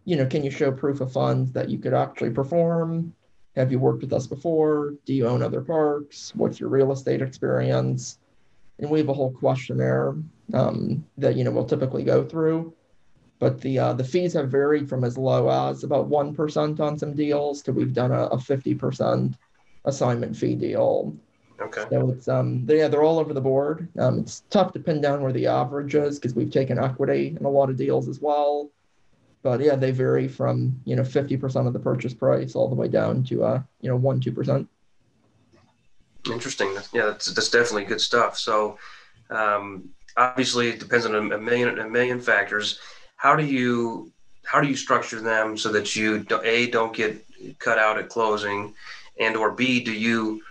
You 0.04 0.16
know, 0.16 0.26
can 0.26 0.42
you 0.44 0.50
show 0.50 0.72
proof 0.72 1.00
of 1.00 1.12
funds 1.12 1.52
that 1.52 1.68
you 1.68 1.78
could 1.78 1.94
actually 1.94 2.30
perform? 2.30 3.14
Have 3.56 3.72
you 3.72 3.78
worked 3.78 4.02
with 4.02 4.12
us 4.12 4.26
before? 4.26 4.94
Do 5.04 5.12
you 5.12 5.26
own 5.26 5.42
other 5.42 5.60
parks? 5.60 6.32
What's 6.34 6.60
your 6.60 6.68
real 6.68 6.92
estate 6.92 7.20
experience? 7.20 8.18
And 8.78 8.90
we 8.90 9.00
have 9.00 9.08
a 9.08 9.14
whole 9.14 9.32
questionnaire 9.32 10.14
um, 10.54 11.04
that 11.18 11.36
you 11.36 11.44
know 11.44 11.50
we'll 11.50 11.64
typically 11.64 12.04
go 12.04 12.24
through. 12.24 12.72
But 13.38 13.60
the 13.60 13.78
uh, 13.78 13.92
the 13.94 14.04
fees 14.04 14.34
have 14.34 14.50
varied 14.50 14.88
from 14.88 15.02
as 15.02 15.18
low 15.18 15.48
as 15.48 15.82
about 15.82 16.06
one 16.06 16.34
percent 16.34 16.78
on 16.78 16.98
some 16.98 17.14
deals 17.14 17.62
to 17.62 17.72
we've 17.72 17.94
done 17.94 18.12
a 18.12 18.38
fifty 18.38 18.74
percent 18.74 19.36
assignment 19.84 20.36
fee 20.36 20.54
deal. 20.54 21.16
Okay. 21.60 21.84
So 21.90 22.10
it's 22.10 22.28
um 22.28 22.64
they, 22.66 22.78
yeah 22.78 22.88
they're 22.88 23.02
all 23.02 23.18
over 23.18 23.34
the 23.34 23.40
board. 23.40 23.88
Um, 23.98 24.20
it's 24.20 24.44
tough 24.50 24.72
to 24.74 24.80
pin 24.80 25.00
down 25.00 25.22
where 25.22 25.32
the 25.32 25.46
average 25.46 25.94
is 25.94 26.18
because 26.18 26.34
we've 26.34 26.50
taken 26.50 26.78
equity 26.78 27.36
in 27.38 27.44
a 27.44 27.50
lot 27.50 27.70
of 27.70 27.76
deals 27.76 28.08
as 28.08 28.20
well. 28.20 28.70
But 29.42 29.60
yeah, 29.60 29.74
they 29.74 29.90
vary 29.90 30.28
from 30.28 30.80
you 30.84 30.96
know 30.96 31.04
fifty 31.04 31.36
percent 31.36 31.66
of 31.66 31.72
the 31.72 31.78
purchase 31.78 32.14
price 32.14 32.54
all 32.54 32.68
the 32.68 32.74
way 32.74 32.88
down 32.88 33.24
to 33.24 33.44
uh 33.44 33.62
you 33.80 33.88
know 33.88 33.96
one 33.96 34.20
two 34.20 34.32
percent. 34.32 34.68
Interesting. 36.26 36.74
Yeah, 36.92 37.06
that's, 37.06 37.32
that's 37.32 37.48
definitely 37.48 37.84
good 37.84 38.00
stuff. 38.00 38.38
So, 38.38 38.78
um, 39.30 39.88
obviously, 40.16 40.68
it 40.68 40.78
depends 40.78 41.06
on 41.06 41.14
a, 41.14 41.38
million 41.38 41.78
a 41.78 41.88
million 41.88 42.20
factors. 42.20 42.78
How 43.16 43.34
do 43.36 43.44
you 43.44 44.12
how 44.44 44.60
do 44.60 44.68
you 44.68 44.76
structure 44.76 45.20
them 45.20 45.56
so 45.56 45.70
that 45.70 45.94
you 45.96 46.26
a 46.44 46.70
don't 46.70 46.94
get 46.94 47.24
cut 47.58 47.78
out 47.78 47.98
at 47.98 48.08
closing, 48.08 48.74
and 49.18 49.36
or 49.36 49.52
b 49.52 49.82
do 49.82 49.92
you 49.92 50.42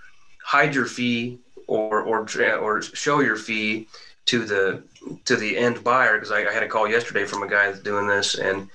hide 0.44 0.74
your 0.74 0.86
fee 0.86 1.40
or 1.68 2.02
or 2.02 2.26
or 2.60 2.82
show 2.82 3.20
your 3.20 3.36
fee 3.36 3.88
to 4.26 4.46
the 4.46 4.84
to 5.26 5.36
the 5.36 5.58
end 5.58 5.84
buyer? 5.84 6.16
Because 6.16 6.32
I, 6.32 6.46
I 6.46 6.54
had 6.54 6.64
a 6.64 6.68
call 6.68 6.88
yesterday 6.88 7.26
from 7.26 7.44
a 7.44 7.48
guy 7.48 7.68
that's 7.68 7.82
doing 7.82 8.08
this, 8.08 8.36
and 8.36 8.70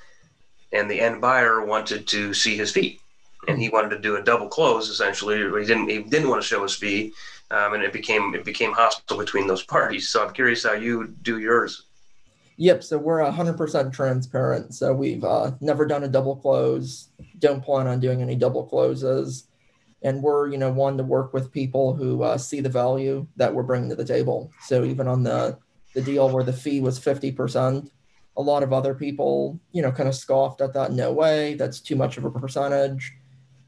and 0.72 0.90
the 0.90 1.00
end 1.00 1.20
buyer 1.20 1.64
wanted 1.64 2.06
to 2.08 2.34
see 2.34 2.56
his 2.56 2.72
fee 2.72 3.00
and 3.48 3.60
he 3.60 3.68
wanted 3.68 3.90
to 3.90 3.98
do 3.98 4.16
a 4.16 4.22
double 4.22 4.48
close 4.48 4.88
essentially. 4.88 5.36
He 5.36 5.66
didn't 5.66 5.88
he 5.88 6.02
didn't 6.02 6.28
want 6.28 6.42
to 6.42 6.48
show 6.48 6.62
his 6.62 6.74
fee, 6.74 7.12
um, 7.50 7.74
and 7.74 7.82
it 7.82 7.92
became 7.92 8.34
it 8.34 8.44
became 8.44 8.72
hostile 8.72 9.18
between 9.18 9.46
those 9.46 9.62
parties. 9.62 10.08
So 10.08 10.24
I'm 10.24 10.32
curious 10.32 10.64
how 10.64 10.72
you 10.72 11.08
do 11.22 11.38
yours. 11.38 11.86
Yep. 12.56 12.84
So 12.84 12.98
we're 12.98 13.18
100% 13.18 13.92
transparent. 13.92 14.74
So 14.74 14.92
we've 14.94 15.24
uh, 15.24 15.52
never 15.60 15.86
done 15.86 16.04
a 16.04 16.08
double 16.08 16.36
close, 16.36 17.08
don't 17.40 17.64
plan 17.64 17.88
on 17.88 17.98
doing 17.98 18.22
any 18.22 18.36
double 18.36 18.64
closes. 18.64 19.48
And 20.02 20.22
we're, 20.22 20.50
you 20.50 20.58
know, 20.58 20.70
one 20.70 20.96
to 20.98 21.02
work 21.02 21.32
with 21.32 21.50
people 21.50 21.96
who 21.96 22.22
uh, 22.22 22.38
see 22.38 22.60
the 22.60 22.68
value 22.68 23.26
that 23.36 23.52
we're 23.52 23.64
bringing 23.64 23.88
to 23.88 23.96
the 23.96 24.04
table. 24.04 24.52
So 24.66 24.84
even 24.84 25.08
on 25.08 25.24
the, 25.24 25.58
the 25.94 26.02
deal 26.02 26.28
where 26.28 26.44
the 26.44 26.52
fee 26.52 26.80
was 26.80 26.98
50%, 26.98 27.88
a 28.36 28.42
lot 28.42 28.62
of 28.62 28.72
other 28.72 28.94
people, 28.94 29.60
you 29.72 29.80
know, 29.80 29.92
kind 29.92 30.08
of 30.08 30.14
scoffed 30.14 30.60
at 30.60 30.72
that. 30.74 30.92
No 30.92 31.12
way. 31.12 31.54
That's 31.54 31.80
too 31.80 31.96
much 31.96 32.16
of 32.18 32.24
a 32.24 32.30
percentage. 32.30 33.14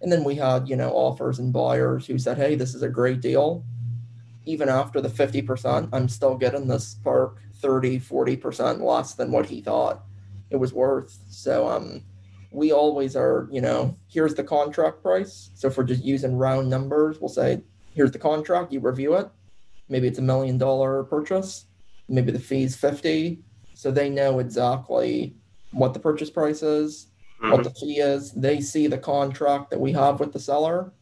And 0.03 0.13
then 0.13 0.25
we 0.25 0.35
had, 0.35 0.69
you 0.69 0.77
know, 0.77 0.91
offers 0.91 1.39
and 1.39 1.53
buyers 1.53 2.07
who 2.07 2.19
said, 2.19 2.37
hey, 2.37 2.57
this 2.57 2.75
is 2.75 2.83
a 2.83 2.89
great 2.89 3.21
deal. 3.21 3.65
Even 4.45 4.69
after 4.69 5.01
the 5.01 5.09
50%, 5.09 5.89
I'm 5.93 6.09
still 6.09 6.37
getting 6.37 6.69
this 6.69 6.97
park 7.03 7.39
30, 7.55 8.01
40% 8.01 8.81
less 8.81 9.15
than 9.15 9.31
what 9.31 9.47
he 9.47 9.61
thought 9.61 10.03
it 10.51 10.57
was 10.57 10.73
worth. 10.73 11.19
So 11.29 11.69
um, 11.69 12.03
we 12.51 12.73
always 12.73 13.17
are, 13.17 13.49
you 13.51 13.61
know, 13.61 13.97
here's 14.09 14.35
the 14.35 14.45
contract 14.45 15.03
price. 15.03 15.51
So 15.55 15.69
if 15.69 15.77
we're 15.77 15.85
just 15.85 16.05
using 16.05 16.37
round 16.37 16.69
numbers, 16.69 17.21
we'll 17.21 17.29
say, 17.29 17.63
here's 17.95 18.13
the 18.13 18.19
contract, 18.19 18.73
you 18.73 18.81
review 18.81 19.15
it. 19.15 19.29
Maybe 19.89 20.09
it's 20.09 20.19
a 20.19 20.23
million 20.23 20.59
dollar 20.59 21.05
purchase. 21.05 21.67
Maybe 22.09 22.33
the 22.33 22.39
fee's 22.39 22.77
50. 22.77 23.41
So 23.75 23.91
they 23.91 24.09
know 24.09 24.39
exactly 24.39 25.35
what 25.73 25.93
the 25.93 26.01
purchase 26.01 26.31
price 26.31 26.63
is, 26.63 27.09
mm-hmm. 27.41 27.53
what 27.53 27.65
the 27.65 27.71
fee 27.71 27.99
is. 27.99 28.33
They 28.33 28.61
see 28.61 28.87
the 28.87 28.99
contract 28.99 29.71
that 29.71 29.81
we 29.81 29.93
have 29.93 30.21
with 30.21 30.33
the 30.33 30.41
seller 30.41 30.93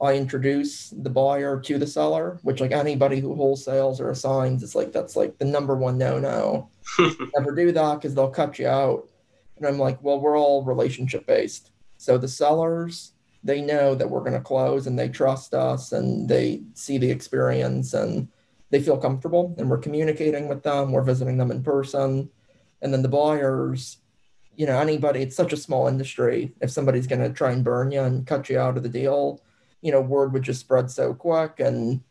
I 0.00 0.14
introduce 0.14 0.90
the 0.90 1.10
buyer 1.10 1.60
to 1.60 1.78
the 1.78 1.86
seller, 1.86 2.38
which 2.42 2.60
like 2.60 2.72
anybody 2.72 3.20
who 3.20 3.34
wholesales 3.34 4.00
or 4.00 4.10
assigns, 4.10 4.62
it's 4.62 4.74
like 4.74 4.92
that's 4.92 5.16
like 5.16 5.38
the 5.38 5.44
number 5.44 5.76
one 5.76 5.96
no 5.96 6.18
no. 6.18 6.68
Never 7.36 7.54
do 7.54 7.72
that 7.72 7.94
because 7.94 8.14
they'll 8.14 8.30
cut 8.30 8.58
you 8.58 8.66
out. 8.66 9.08
And 9.56 9.66
I'm 9.66 9.78
like, 9.78 10.02
well, 10.02 10.20
we're 10.20 10.38
all 10.38 10.64
relationship 10.64 11.26
based. 11.26 11.70
So 11.96 12.18
the 12.18 12.28
sellers, 12.28 13.12
they 13.44 13.60
know 13.60 13.94
that 13.94 14.10
we're 14.10 14.20
going 14.20 14.32
to 14.32 14.40
close 14.40 14.86
and 14.86 14.98
they 14.98 15.08
trust 15.08 15.54
us 15.54 15.92
and 15.92 16.28
they 16.28 16.62
see 16.74 16.98
the 16.98 17.10
experience 17.10 17.94
and 17.94 18.28
they 18.74 18.82
feel 18.82 18.98
comfortable 18.98 19.54
and 19.56 19.70
we're 19.70 19.78
communicating 19.78 20.48
with 20.48 20.64
them, 20.64 20.90
we're 20.90 21.00
visiting 21.00 21.38
them 21.38 21.52
in 21.52 21.62
person. 21.62 22.28
And 22.82 22.92
then 22.92 23.02
the 23.02 23.08
buyers, 23.08 23.98
you 24.56 24.66
know, 24.66 24.80
anybody, 24.80 25.22
it's 25.22 25.36
such 25.36 25.52
a 25.52 25.56
small 25.56 25.86
industry. 25.86 26.52
If 26.60 26.72
somebody's 26.72 27.06
going 27.06 27.22
to 27.22 27.30
try 27.30 27.52
and 27.52 27.62
burn 27.62 27.92
you 27.92 28.00
and 28.00 28.26
cut 28.26 28.50
you 28.50 28.58
out 28.58 28.76
of 28.76 28.82
the 28.82 28.88
deal, 28.88 29.40
you 29.80 29.92
know, 29.92 30.00
word 30.00 30.32
would 30.32 30.42
just 30.42 30.58
spread 30.58 30.90
so 30.90 31.14
quick. 31.14 31.60
And, 31.60 32.02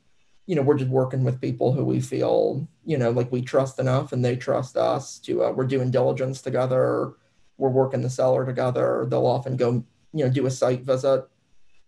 you 0.45 0.55
know, 0.55 0.61
we're 0.61 0.77
just 0.77 0.89
working 0.89 1.25
with 1.25 1.41
people 1.41 1.73
who 1.73 1.83
we 1.83 1.99
feel, 1.99 2.65
you 2.85 2.97
know, 2.97 3.11
like 3.11 3.29
we 3.29 3.41
trust 3.41 3.77
enough 3.77 4.13
and 4.13 4.23
they 4.23 4.37
trust 4.37 4.77
us 4.77 5.19
to, 5.19 5.43
uh, 5.43 5.51
we're 5.51 5.67
doing 5.67 5.91
diligence 5.91 6.41
together. 6.41 7.11
We're 7.57 7.71
working 7.71 8.03
the 8.03 8.09
seller 8.09 8.45
together. 8.45 9.05
They'll 9.09 9.27
often 9.27 9.57
go, 9.57 9.83
you 10.13 10.23
know, 10.23 10.29
do 10.29 10.45
a 10.45 10.49
site 10.51 10.83
visit. 10.83 11.27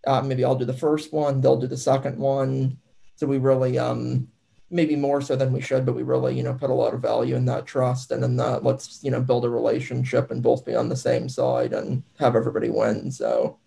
Uh, 0.05 0.21
maybe 0.21 0.43
I'll 0.43 0.55
do 0.55 0.65
the 0.65 0.73
first 0.73 1.13
one, 1.13 1.39
they'll 1.39 1.61
do 1.61 1.65
the 1.65 1.77
second 1.77 2.19
one. 2.19 2.77
So 3.15 3.25
we 3.25 3.37
really, 3.37 3.79
um, 3.79 4.27
maybe 4.69 4.95
more 4.95 5.21
so 5.21 5.35
than 5.35 5.53
we 5.53 5.61
should, 5.61 5.85
but 5.85 5.95
we 5.95 6.03
really, 6.03 6.35
you 6.35 6.43
know, 6.43 6.53
put 6.53 6.69
a 6.69 6.73
lot 6.73 6.93
of 6.93 7.01
value 7.01 7.35
in 7.35 7.45
that 7.45 7.65
trust 7.65 8.11
and 8.11 8.23
in 8.23 8.35
that 8.37 8.63
let's, 8.63 9.03
you 9.03 9.11
know, 9.11 9.21
build 9.21 9.45
a 9.45 9.49
relationship 9.49 10.31
and 10.31 10.41
both 10.41 10.65
be 10.65 10.75
on 10.75 10.89
the 10.89 10.95
same 10.95 11.29
side 11.29 11.73
and 11.73 12.03
have 12.19 12.35
everybody 12.35 12.69
win. 12.69 13.11
So 13.11 13.59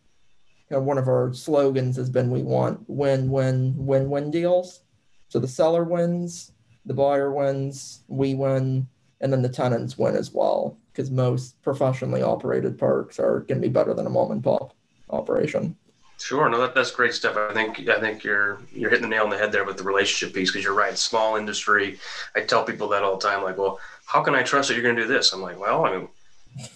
you 0.71 0.77
know, 0.77 0.83
one 0.83 0.99
of 0.99 1.09
our 1.09 1.33
slogans 1.33 1.97
has 1.97 2.11
been 2.11 2.31
we 2.31 2.43
want 2.43 2.81
win 2.89 3.31
win 3.31 3.75
win 3.77 4.11
win 4.11 4.31
deals. 4.31 4.81
So 5.29 5.39
the 5.39 5.49
seller 5.49 5.85
wins, 5.85 6.53
the 6.85 6.95
buyer 6.95 7.33
wins, 7.33 8.03
we 8.09 8.35
win, 8.35 8.89
and 9.21 9.33
then 9.33 9.43
the 9.43 9.49
tenants 9.49 9.99
win 9.99 10.17
as 10.17 10.33
well. 10.33 10.79
Because 10.93 11.11
most 11.11 11.61
professionally 11.63 12.23
operated 12.23 12.79
parks 12.79 13.19
are 13.19 13.41
going 13.41 13.61
to 13.61 13.69
be 13.69 13.73
better 13.73 13.95
than 13.95 14.07
a 14.07 14.11
mom 14.11 14.33
and 14.33 14.43
pop 14.43 14.75
operation. 15.11 15.77
Sure, 16.19 16.49
no, 16.49 16.61
that, 16.61 16.75
that's 16.75 16.91
great 16.91 17.15
stuff. 17.15 17.37
I 17.37 17.53
think 17.55 17.89
I 17.89 18.01
think 18.01 18.25
you're 18.25 18.59
you're 18.73 18.91
hitting 18.91 19.09
the 19.09 19.09
nail 19.09 19.25
on 19.25 19.31
the 19.31 19.39
head 19.39 19.53
there 19.53 19.65
with 19.65 19.77
the 19.77 19.85
relationship 19.85 20.35
piece 20.35 20.51
because 20.51 20.65
you're 20.65 20.75
right. 20.75 20.99
Small 20.99 21.37
industry. 21.37 21.99
I 22.35 22.41
tell 22.41 22.65
people 22.65 22.89
that 22.89 23.03
all 23.05 23.17
the 23.17 23.27
time. 23.27 23.43
Like, 23.43 23.57
well, 23.57 23.79
how 24.07 24.23
can 24.23 24.35
I 24.35 24.43
trust 24.43 24.69
that 24.69 24.75
you're 24.75 24.83
going 24.83 24.97
to 24.97 25.03
do 25.03 25.09
this? 25.09 25.33
I'm 25.33 25.41
like, 25.41 25.59
well, 25.59 25.87
I 25.87 25.97
mean, 25.97 26.09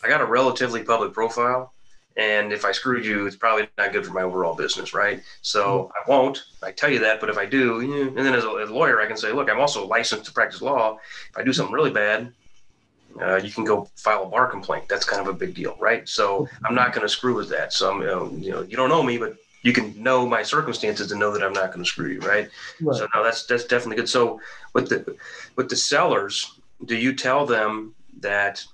I 0.05 0.09
got 0.09 0.21
a 0.21 0.27
relatively 0.27 0.85
public 0.85 1.13
profile 1.13 1.73
and 2.17 2.53
if 2.53 2.65
I 2.65 2.73
screwed 2.73 3.07
you, 3.07 3.27
it's 3.27 3.37
probably 3.37 3.69
not 3.79 3.93
good 3.93 4.07
for 4.07 4.13
my 4.13 4.23
overall 4.23 4.55
business, 4.55 4.93
right? 4.93 5.23
So 5.41 5.65
mm-hmm. 5.65 5.93
I 5.97 6.15
won't. 6.15 6.45
I 6.63 6.71
tell 6.73 6.91
you 6.91 6.99
that, 7.01 7.21
but 7.21 7.31
if 7.31 7.39
I 7.39 7.47
do, 7.47 7.81
and 7.81 8.17
then 8.17 8.35
as 8.35 8.45
a, 8.45 8.51
as 8.63 8.71
a, 8.71 8.75
lawyer, 8.75 9.01
I 9.01 9.07
can 9.07 9.17
say, 9.17 9.33
look, 9.33 9.51
I'm 9.51 9.61
also 9.61 9.87
licensed 9.87 10.27
to 10.27 10.33
practice 10.33 10.61
law. 10.61 10.99
If 11.31 11.39
I 11.39 11.43
do 11.43 11.53
something 11.53 11.75
really 11.75 11.91
bad, 11.91 12.33
uh, 13.21 13.37
you 13.37 13.50
can 13.50 13.64
go 13.64 13.88
file 13.97 14.25
a 14.25 14.26
bar 14.26 14.47
complaint. 14.47 14.88
That's 14.88 15.04
kind 15.04 15.21
of 15.21 15.28
a 15.28 15.37
big 15.37 15.54
deal, 15.54 15.76
right? 15.81 16.09
So 16.09 16.49
I'm 16.64 16.75
not 16.75 16.92
going 16.92 17.02
to 17.02 17.09
screw 17.09 17.35
with 17.35 17.49
that. 17.50 17.73
So 17.73 17.90
I'm, 17.90 18.00
you 18.00 18.07
know, 18.07 18.31
you 18.35 18.50
know, 18.50 18.62
you 18.62 18.76
don't 18.76 18.88
know 18.88 19.02
me, 19.02 19.19
but 19.19 19.37
you 19.62 19.73
can 19.73 20.00
know 20.02 20.26
my 20.26 20.42
circumstances 20.42 21.12
and 21.12 21.21
know 21.21 21.33
that 21.33 21.42
I'm 21.42 21.52
not 21.52 21.73
going 21.73 21.85
to 21.85 21.88
screw 21.88 22.09
you, 22.09 22.21
right? 22.21 22.49
right? 22.81 22.97
So 22.97 23.07
no, 23.14 23.23
that's 23.23 23.47
that's 23.47 23.64
definitely 23.64 23.97
good. 23.97 24.09
So 24.09 24.40
with 24.75 24.88
the 24.88 25.16
with 25.57 25.69
the 25.69 25.76
sellers, 25.76 26.61
do 26.85 26.97
you 26.97 27.14
tell 27.14 27.47
them 27.47 27.95
that 28.21 28.64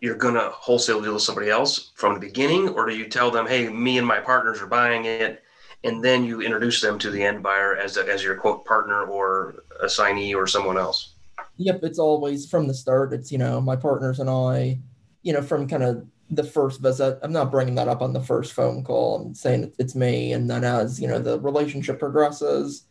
you're 0.00 0.16
going 0.16 0.34
to 0.34 0.50
wholesale 0.50 1.00
deal 1.00 1.14
with 1.14 1.22
somebody 1.22 1.50
else 1.50 1.90
from 1.94 2.14
the 2.14 2.20
beginning, 2.20 2.68
or 2.68 2.86
do 2.86 2.94
you 2.94 3.08
tell 3.08 3.30
them, 3.30 3.46
hey, 3.46 3.68
me 3.68 3.98
and 3.98 4.06
my 4.06 4.20
partners 4.20 4.60
are 4.60 4.66
buying 4.66 5.06
it, 5.06 5.42
and 5.84 6.04
then 6.04 6.22
you 6.22 6.42
introduce 6.42 6.80
them 6.80 6.98
to 6.98 7.10
the 7.10 7.22
end 7.22 7.42
buyer 7.42 7.76
as, 7.76 7.96
a, 7.96 8.06
as 8.08 8.22
your 8.22 8.36
quote 8.36 8.64
partner 8.66 9.04
or 9.06 9.64
assignee 9.80 10.34
or 10.34 10.46
someone 10.46 10.76
else? 10.76 11.15
Yep, 11.58 11.80
it's 11.82 11.98
always 11.98 12.48
from 12.48 12.66
the 12.66 12.74
start. 12.74 13.12
It's, 13.12 13.32
you 13.32 13.38
know, 13.38 13.60
my 13.60 13.76
partners 13.76 14.20
and 14.20 14.28
I, 14.28 14.78
you 15.22 15.32
know, 15.32 15.42
from 15.42 15.68
kind 15.68 15.82
of 15.82 16.06
the 16.30 16.44
first 16.44 16.80
visit. 16.80 17.18
I'm 17.22 17.32
not 17.32 17.50
bringing 17.50 17.76
that 17.76 17.88
up 17.88 18.02
on 18.02 18.12
the 18.12 18.22
first 18.22 18.52
phone 18.52 18.82
call. 18.84 19.26
I'm 19.26 19.34
saying 19.34 19.72
it's 19.78 19.94
me. 19.94 20.32
And 20.32 20.50
then 20.50 20.64
as, 20.64 21.00
you 21.00 21.08
know, 21.08 21.18
the 21.18 21.38
relationship 21.40 21.98
progresses, 21.98 22.84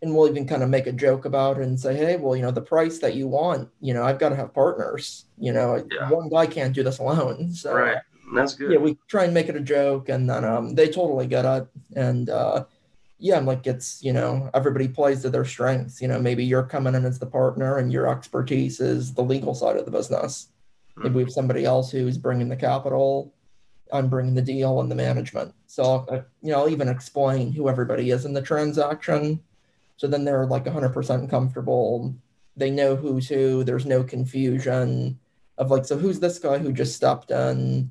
and 0.00 0.14
we'll 0.14 0.28
even 0.28 0.46
kind 0.46 0.62
of 0.62 0.68
make 0.68 0.86
a 0.86 0.92
joke 0.92 1.24
about 1.24 1.58
it 1.58 1.64
and 1.64 1.78
say, 1.78 1.94
hey, 1.96 2.16
well, 2.16 2.36
you 2.36 2.42
know, 2.42 2.52
the 2.52 2.60
price 2.60 2.98
that 2.98 3.14
you 3.14 3.26
want, 3.26 3.68
you 3.80 3.92
know, 3.92 4.04
I've 4.04 4.18
got 4.18 4.28
to 4.28 4.36
have 4.36 4.54
partners. 4.54 5.24
You 5.38 5.52
know, 5.52 5.84
yeah. 5.90 6.10
one 6.10 6.28
guy 6.28 6.46
can't 6.46 6.74
do 6.74 6.82
this 6.82 6.98
alone. 6.98 7.52
So 7.54 7.74
right. 7.74 7.98
That's 8.34 8.54
good. 8.54 8.72
Yeah, 8.72 8.78
we 8.78 8.98
try 9.08 9.24
and 9.24 9.34
make 9.34 9.48
it 9.48 9.56
a 9.56 9.60
joke, 9.60 10.08
and 10.08 10.28
then 10.28 10.44
um, 10.44 10.74
they 10.74 10.88
totally 10.88 11.26
get 11.26 11.44
it. 11.44 11.66
And 11.96 12.28
uh, 12.28 12.64
yeah, 13.18 13.36
I'm 13.36 13.46
like, 13.46 13.66
it's 13.66 14.02
you 14.02 14.12
know, 14.12 14.50
everybody 14.54 14.88
plays 14.88 15.22
to 15.22 15.30
their 15.30 15.44
strengths. 15.44 16.00
You 16.00 16.08
know, 16.08 16.20
maybe 16.20 16.44
you're 16.44 16.62
coming 16.62 16.94
in 16.94 17.04
as 17.04 17.18
the 17.18 17.26
partner, 17.26 17.78
and 17.78 17.92
your 17.92 18.08
expertise 18.08 18.80
is 18.80 19.14
the 19.14 19.22
legal 19.22 19.54
side 19.54 19.76
of 19.76 19.84
the 19.84 19.90
business. 19.90 20.48
Maybe 20.96 21.14
we 21.14 21.22
have 21.22 21.32
somebody 21.32 21.64
else 21.64 21.90
who's 21.90 22.18
bringing 22.18 22.48
the 22.48 22.56
capital. 22.56 23.32
I'm 23.92 24.08
bringing 24.08 24.34
the 24.34 24.42
deal 24.42 24.80
and 24.80 24.90
the 24.90 24.94
management. 24.96 25.54
So 25.66 26.06
uh, 26.10 26.22
you 26.42 26.52
know, 26.52 26.60
I'll 26.60 26.68
even 26.68 26.88
explain 26.88 27.52
who 27.52 27.68
everybody 27.68 28.10
is 28.10 28.24
in 28.24 28.34
the 28.34 28.42
transaction 28.42 29.40
so 29.98 30.06
then 30.06 30.24
they're 30.24 30.46
like 30.46 30.64
100% 30.64 31.28
comfortable. 31.28 32.14
They 32.56 32.70
know 32.70 32.96
who's 32.96 33.28
who. 33.28 33.64
There's 33.64 33.84
no 33.84 34.02
confusion 34.04 35.18
of 35.58 35.70
like, 35.70 35.84
so 35.84 35.98
who's 35.98 36.20
this 36.20 36.38
guy 36.38 36.58
who 36.58 36.72
just 36.72 36.94
stepped 36.94 37.32
in? 37.32 37.90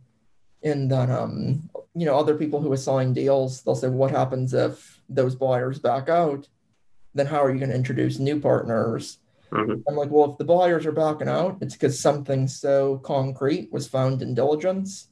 And 0.64 0.90
then, 0.90 1.12
um, 1.12 1.70
you 1.94 2.06
know, 2.06 2.18
other 2.18 2.36
people 2.36 2.62
who 2.62 2.72
assign 2.72 3.14
deals, 3.14 3.62
they'll 3.62 3.76
say, 3.76 3.90
what 3.90 4.12
happens 4.12 4.54
if 4.54 4.97
those 5.10 5.36
buyers 5.36 5.80
back 5.80 6.10
out? 6.10 6.48
Then 7.14 7.26
how 7.26 7.44
are 7.44 7.52
you 7.52 7.60
going 7.60 7.70
to 7.70 7.76
introduce 7.76 8.20
new 8.20 8.40
partners? 8.40 9.20
Mm-hmm. 9.52 9.82
I'm 9.88 9.96
like, 9.96 10.10
well, 10.10 10.32
if 10.32 10.38
the 10.38 10.46
buyers 10.46 10.86
are 10.86 10.92
backing 10.92 11.30
out, 11.30 11.58
it's 11.62 11.74
because 11.74 12.00
something 12.00 12.48
so 12.48 12.98
concrete 12.98 13.72
was 13.72 13.88
found 13.88 14.22
in 14.22 14.34
diligence 14.34 15.08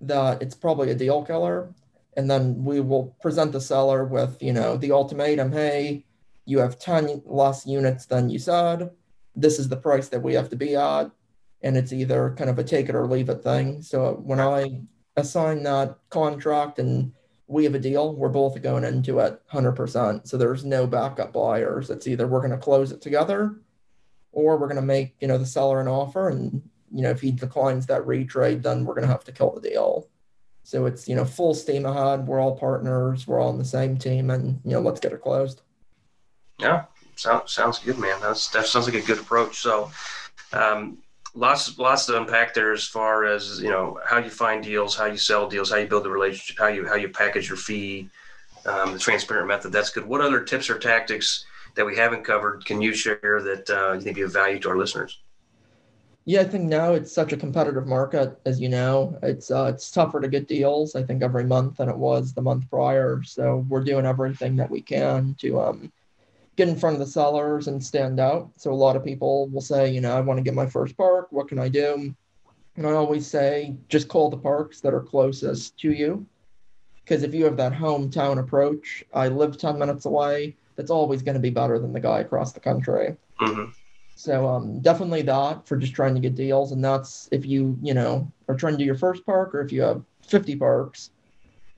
that 0.00 0.42
it's 0.42 0.54
probably 0.54 0.90
a 0.90 0.94
deal 0.94 1.24
killer. 1.24 1.72
And 2.16 2.28
then 2.28 2.64
we 2.64 2.80
will 2.80 3.16
present 3.22 3.52
the 3.52 3.60
seller 3.60 4.04
with, 4.04 4.42
you 4.42 4.52
know, 4.52 4.76
the 4.76 4.92
ultimatum, 4.92 5.52
hey, 5.52 6.04
you 6.44 6.58
have 6.58 6.78
10 6.78 7.22
less 7.24 7.66
units 7.66 8.06
than 8.06 8.28
you 8.28 8.38
said. 8.38 8.90
This 9.36 9.58
is 9.58 9.68
the 9.68 9.76
price 9.76 10.08
that 10.08 10.22
we 10.22 10.34
have 10.34 10.48
to 10.50 10.56
be 10.56 10.74
at. 10.74 11.10
And 11.62 11.76
it's 11.76 11.92
either 11.92 12.34
kind 12.36 12.50
of 12.50 12.58
a 12.58 12.64
take 12.64 12.88
it 12.88 12.96
or 12.96 13.06
leave 13.06 13.28
it 13.28 13.44
thing. 13.44 13.82
So 13.82 14.14
when 14.24 14.40
I 14.40 14.82
assign 15.16 15.62
that 15.62 15.96
contract 16.08 16.78
and 16.78 17.12
we 17.50 17.64
have 17.64 17.74
a 17.74 17.80
deal, 17.80 18.14
we're 18.14 18.28
both 18.28 18.60
going 18.62 18.84
into 18.84 19.18
it 19.18 19.42
100%. 19.52 20.28
So 20.28 20.36
there's 20.36 20.64
no 20.64 20.86
backup 20.86 21.32
buyers. 21.32 21.90
It's 21.90 22.06
either 22.06 22.28
we're 22.28 22.38
going 22.38 22.52
to 22.52 22.56
close 22.56 22.92
it 22.92 23.00
together 23.00 23.56
or 24.30 24.56
we're 24.56 24.68
going 24.68 24.76
to 24.76 24.82
make, 24.82 25.16
you 25.20 25.26
know, 25.26 25.36
the 25.36 25.44
seller 25.44 25.80
an 25.80 25.88
offer. 25.88 26.28
And, 26.28 26.62
you 26.94 27.02
know, 27.02 27.10
if 27.10 27.20
he 27.20 27.32
declines 27.32 27.86
that 27.86 28.02
retrade, 28.02 28.62
then 28.62 28.84
we're 28.84 28.94
going 28.94 29.06
to 29.06 29.12
have 29.12 29.24
to 29.24 29.32
kill 29.32 29.50
the 29.52 29.68
deal. 29.68 30.08
So 30.62 30.86
it's, 30.86 31.08
you 31.08 31.16
know, 31.16 31.24
full 31.24 31.52
steam 31.52 31.86
ahead. 31.86 32.28
We're 32.28 32.40
all 32.40 32.56
partners. 32.56 33.26
We're 33.26 33.40
all 33.40 33.48
on 33.48 33.58
the 33.58 33.64
same 33.64 33.98
team 33.98 34.30
and, 34.30 34.60
you 34.64 34.70
know, 34.70 34.80
let's 34.80 35.00
get 35.00 35.12
it 35.12 35.20
closed. 35.20 35.62
Yeah, 36.60 36.84
sounds 37.16 37.52
sounds 37.52 37.80
good, 37.80 37.98
man. 37.98 38.20
That's 38.20 38.48
that 38.50 38.66
sounds 38.66 38.86
like 38.86 39.02
a 39.02 39.06
good 39.06 39.18
approach. 39.18 39.58
So, 39.58 39.90
um, 40.52 40.98
lots 41.34 41.78
lots 41.78 42.06
to 42.06 42.16
unpack 42.16 42.54
there 42.54 42.72
as 42.72 42.84
far 42.84 43.24
as 43.24 43.60
you 43.60 43.70
know 43.70 43.98
how 44.04 44.18
you 44.18 44.30
find 44.30 44.62
deals, 44.64 44.96
how 44.96 45.06
you 45.06 45.16
sell 45.16 45.48
deals, 45.48 45.70
how 45.70 45.76
you 45.76 45.86
build 45.86 46.04
the 46.04 46.10
relationship, 46.10 46.58
how 46.58 46.68
you 46.68 46.86
how 46.86 46.94
you 46.96 47.08
package 47.08 47.48
your 47.48 47.56
fee, 47.56 48.08
um, 48.66 48.92
the 48.92 48.98
transparent 48.98 49.48
method. 49.48 49.72
That's 49.72 49.90
good. 49.90 50.06
What 50.06 50.20
other 50.20 50.42
tips 50.42 50.70
or 50.70 50.78
tactics 50.78 51.44
that 51.74 51.86
we 51.86 51.96
haven't 51.96 52.24
covered 52.24 52.64
can 52.64 52.80
you 52.80 52.94
share 52.94 53.40
that 53.42 53.70
uh, 53.70 53.92
you 53.92 54.00
think 54.00 54.16
be 54.16 54.22
of 54.22 54.32
value 54.32 54.58
to 54.60 54.70
our 54.70 54.76
listeners? 54.76 55.18
Yeah, 56.26 56.42
I 56.42 56.44
think 56.44 56.64
now 56.64 56.92
it's 56.92 57.12
such 57.12 57.32
a 57.32 57.36
competitive 57.36 57.86
market, 57.86 58.38
as 58.44 58.60
you 58.60 58.68
know. 58.68 59.18
It's 59.22 59.50
uh, 59.50 59.70
it's 59.74 59.90
tougher 59.90 60.20
to 60.20 60.28
get 60.28 60.48
deals. 60.48 60.94
I 60.94 61.02
think 61.02 61.22
every 61.22 61.44
month 61.44 61.78
than 61.78 61.88
it 61.88 61.96
was 61.96 62.32
the 62.32 62.42
month 62.42 62.68
prior. 62.70 63.22
So 63.24 63.64
we're 63.68 63.82
doing 63.82 64.06
everything 64.06 64.56
that 64.56 64.70
we 64.70 64.82
can 64.82 65.34
to 65.40 65.60
um, 65.60 65.92
get 66.60 66.68
in 66.68 66.76
front 66.76 66.94
of 66.94 67.00
the 67.00 67.10
sellers 67.10 67.68
and 67.68 67.82
stand 67.82 68.20
out. 68.20 68.50
So 68.56 68.70
a 68.70 68.74
lot 68.74 68.94
of 68.94 69.02
people 69.02 69.48
will 69.48 69.62
say, 69.62 69.90
you 69.90 70.02
know, 70.02 70.14
I 70.14 70.20
want 70.20 70.36
to 70.36 70.44
get 70.44 70.52
my 70.52 70.66
first 70.66 70.94
park. 70.94 71.28
What 71.30 71.48
can 71.48 71.58
I 71.58 71.70
do? 71.70 72.14
And 72.76 72.86
I 72.86 72.92
always 72.92 73.26
say, 73.26 73.76
just 73.88 74.08
call 74.08 74.28
the 74.28 74.36
parks 74.36 74.82
that 74.82 74.92
are 74.92 75.00
closest 75.00 75.78
to 75.78 75.90
you. 75.90 76.26
Because 77.02 77.22
if 77.22 77.32
you 77.32 77.46
have 77.46 77.56
that 77.56 77.72
hometown 77.72 78.38
approach, 78.38 79.02
I 79.14 79.28
live 79.28 79.56
10 79.56 79.78
minutes 79.78 80.04
away, 80.04 80.54
that's 80.76 80.90
always 80.90 81.22
going 81.22 81.34
to 81.34 81.40
be 81.40 81.48
better 81.48 81.78
than 81.78 81.94
the 81.94 82.00
guy 82.00 82.20
across 82.20 82.52
the 82.52 82.60
country. 82.60 83.16
Mm-hmm. 83.40 83.70
So 84.14 84.46
um, 84.46 84.80
definitely 84.80 85.22
that 85.22 85.66
for 85.66 85.78
just 85.78 85.94
trying 85.94 86.14
to 86.14 86.20
get 86.20 86.34
deals. 86.34 86.72
And 86.72 86.84
that's 86.84 87.26
if 87.32 87.46
you, 87.46 87.78
you 87.80 87.94
know, 87.94 88.30
are 88.48 88.54
trying 88.54 88.74
to 88.74 88.78
do 88.78 88.84
your 88.84 88.98
first 88.98 89.24
park 89.24 89.54
or 89.54 89.62
if 89.62 89.72
you 89.72 89.80
have 89.80 90.02
50 90.26 90.56
parks, 90.56 91.10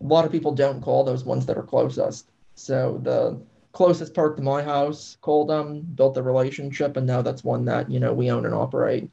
a 0.01 0.05
lot 0.05 0.25
of 0.25 0.33
people 0.33 0.53
don't 0.53 0.83
call 0.83 1.05
those 1.05 1.23
ones 1.23 1.47
that 1.47 1.57
are 1.57 1.63
closest. 1.63 2.33
So 2.57 3.01
the 3.05 3.41
closest 3.73 4.15
park 4.15 4.37
to 4.37 4.43
my 4.43 4.63
house, 4.63 5.17
called 5.21 5.49
them, 5.49 5.81
built 5.81 6.15
the 6.15 6.23
relationship, 6.23 6.97
and 6.97 7.07
now 7.07 7.23
that's 7.23 7.45
one 7.45 7.65
that, 7.67 7.91
you 7.91 8.01
know, 8.01 8.13
we 8.13 8.31
own 8.31 8.45
and 8.47 8.55
operate. 8.55 9.11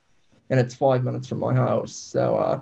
And 0.49 0.59
it's 0.59 0.75
five 0.75 1.03
minutes 1.03 1.27
from 1.27 1.39
my 1.39 1.53
house. 1.53 1.93
So 1.95 2.35
uh, 2.37 2.61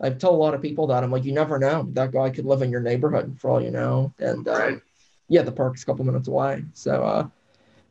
I've 0.00 0.18
told 0.18 0.34
a 0.34 0.42
lot 0.42 0.54
of 0.54 0.62
people 0.62 0.86
that 0.88 1.02
I'm 1.04 1.10
like, 1.10 1.24
you 1.24 1.32
never 1.32 1.58
know. 1.58 1.88
That 1.92 2.12
guy 2.12 2.30
could 2.30 2.46
live 2.46 2.62
in 2.62 2.70
your 2.70 2.80
neighborhood 2.80 3.38
for 3.40 3.50
all 3.50 3.62
you 3.62 3.70
know. 3.70 4.12
And 4.18 4.48
um, 4.48 4.54
Right. 4.54 4.80
yeah, 5.28 5.42
the 5.42 5.52
park's 5.52 5.82
a 5.82 5.86
couple 5.86 6.04
minutes 6.04 6.28
away. 6.28 6.64
So 6.74 7.04
uh, 7.04 7.28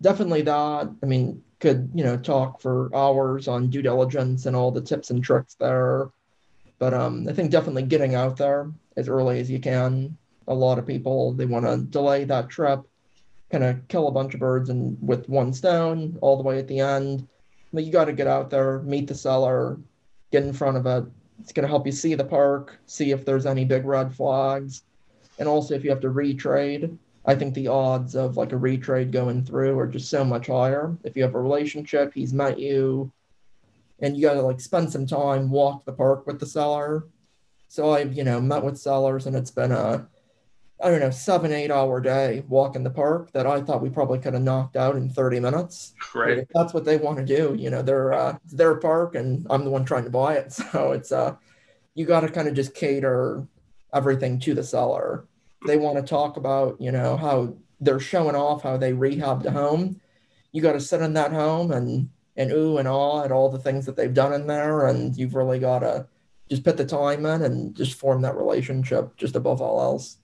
definitely 0.02 0.42
that. 0.44 0.90
I 1.02 1.06
mean, 1.06 1.44
could 1.60 1.90
you 1.94 2.04
know 2.04 2.18
talk 2.18 2.62
for 2.62 2.90
hours 2.96 3.48
on 3.48 3.70
due 3.70 3.82
diligence 3.82 4.46
and 4.46 4.56
all 4.56 4.72
the 4.72 4.82
tips 4.82 5.10
and 5.10 5.24
tricks 5.24 5.56
there. 5.56 6.10
But 6.80 6.94
um, 6.94 7.28
I 7.28 7.34
think 7.34 7.52
definitely 7.52 7.84
getting 7.84 8.16
out 8.16 8.38
there 8.38 8.72
as 8.96 9.08
early 9.10 9.40
as 9.40 9.50
you 9.50 9.60
can. 9.60 10.18
A 10.48 10.54
lot 10.54 10.80
of 10.80 10.88
people 10.88 11.34
they 11.34 11.46
want 11.46 11.66
to 11.66 11.78
delay 11.78 12.24
that 12.26 12.50
trip, 12.50 12.82
kind 13.52 13.64
of 13.64 13.88
kill 13.88 14.08
a 14.08 14.12
bunch 14.12 14.34
of 14.34 14.40
birds 14.40 14.70
and 14.70 14.98
with 15.02 15.28
one 15.30 15.54
stone 15.54 16.18
all 16.22 16.38
the 16.38 16.44
way 16.44 16.60
at 16.60 16.68
the 16.68 16.80
end. 16.80 17.28
But 17.74 17.84
you 17.84 17.92
got 17.92 18.06
to 18.06 18.14
get 18.14 18.28
out 18.28 18.50
there, 18.50 18.80
meet 18.80 19.08
the 19.08 19.16
seller, 19.16 19.80
get 20.32 20.44
in 20.44 20.54
front 20.54 20.78
of 20.78 20.86
it. 20.86 21.06
It's 21.40 21.52
going 21.52 21.64
to 21.64 21.70
help 21.70 21.86
you 21.86 21.92
see 21.92 22.16
the 22.16 22.24
park, 22.24 22.80
see 22.88 23.12
if 23.12 23.24
there's 23.24 23.46
any 23.46 23.66
big 23.66 23.86
red 23.86 24.14
flags, 24.14 24.84
and 25.40 25.48
also 25.48 25.76
if 25.76 25.84
you 25.84 25.90
have 25.90 26.00
to 26.02 26.10
retrade. 26.10 26.98
I 27.26 27.36
think 27.36 27.54
the 27.54 27.68
odds 27.68 28.16
of 28.16 28.38
like 28.38 28.54
a 28.54 28.56
retrade 28.56 29.12
going 29.12 29.44
through 29.44 29.78
are 29.78 29.88
just 29.88 30.10
so 30.10 30.24
much 30.24 30.48
higher. 30.48 30.98
If 31.04 31.16
you 31.16 31.24
have 31.24 31.36
a 31.36 31.42
relationship, 31.42 32.14
he's 32.14 32.34
met 32.34 32.58
you, 32.58 33.12
and 34.00 34.16
you 34.16 34.24
got 34.24 34.36
to 34.36 34.42
like 34.42 34.62
spend 34.62 34.92
some 34.92 35.06
time, 35.06 35.52
walk 35.52 35.86
the 35.86 35.92
park 35.92 36.26
with 36.26 36.40
the 36.40 36.46
seller. 36.46 37.06
So 37.68 37.92
I've 37.92 38.14
you 38.14 38.24
know 38.24 38.40
met 38.40 38.64
with 38.64 38.80
sellers, 38.80 39.28
and 39.28 39.36
it's 39.36 39.52
been 39.52 39.74
a 39.74 40.08
I 40.82 40.92
don't 40.92 41.00
know 41.00 41.10
seven 41.10 41.52
eight 41.52 41.72
hour 41.72 42.00
day 42.00 42.44
walk 42.48 42.76
in 42.76 42.84
the 42.84 42.90
park 42.92 43.32
that 43.32 43.48
I 43.48 43.62
thought 43.62 43.82
we 43.82 43.90
probably 43.90 44.20
could 44.20 44.34
have 44.34 44.44
knocked 44.44 44.76
out 44.76 44.96
in 44.96 45.10
thirty 45.10 45.40
minutes. 45.40 45.94
Right. 46.14 46.40
if 46.40 46.48
that's 46.54 46.74
what 46.74 46.86
they 46.86 46.98
want 46.98 47.18
to 47.18 47.26
do, 47.26 47.56
you 47.58 47.70
know, 47.70 47.82
they're 47.82 48.14
uh, 48.14 48.38
it's 48.44 48.54
their 48.54 48.76
park, 48.76 49.16
and 49.16 49.48
I'm 49.50 49.64
the 49.64 49.72
one 49.72 49.86
trying 49.86 50.04
to 50.04 50.10
buy 50.10 50.36
it. 50.36 50.54
So 50.72 50.92
it's 50.92 51.12
uh, 51.12 51.36
you 51.96 52.06
got 52.06 52.20
to 52.22 52.30
kind 52.30 52.48
of 52.48 52.54
just 52.54 52.76
cater 52.76 53.48
everything 53.94 54.40
to 54.42 54.54
the 54.54 54.64
seller. 54.64 55.26
They 55.66 55.78
want 55.78 55.98
to 55.98 56.04
talk 56.04 56.38
about, 56.38 56.80
you 56.80 56.92
know, 56.92 57.18
how 57.18 57.56
they're 57.80 58.00
showing 58.00 58.36
off 58.36 58.62
how 58.62 58.78
they 58.78 58.94
rehabbed 58.94 59.46
a 59.46 59.52
home. 59.52 60.00
You 60.52 60.62
got 60.62 60.74
to 60.74 60.80
sit 60.80 61.02
in 61.02 61.14
that 61.14 61.32
home 61.32 61.72
and 61.72 62.10
and 62.36 62.52
ooh 62.52 62.78
and 62.78 62.88
ah 62.88 63.24
at 63.24 63.32
all 63.32 63.50
the 63.50 63.58
things 63.58 63.86
that 63.88 63.96
they've 63.96 64.14
done 64.14 64.34
in 64.34 64.46
there, 64.46 64.86
and 64.86 65.18
you've 65.18 65.34
really 65.34 65.58
got 65.58 65.80
to 65.80 66.08
just 66.50 66.64
put 66.64 66.78
the 66.78 66.86
time 66.86 67.26
in 67.26 67.42
and 67.42 67.76
just 67.76 67.96
form 67.96 68.22
that 68.22 68.38
relationship 68.38 69.18
just 69.18 69.36
above 69.36 69.62
all 69.62 69.82
else. 69.82 70.18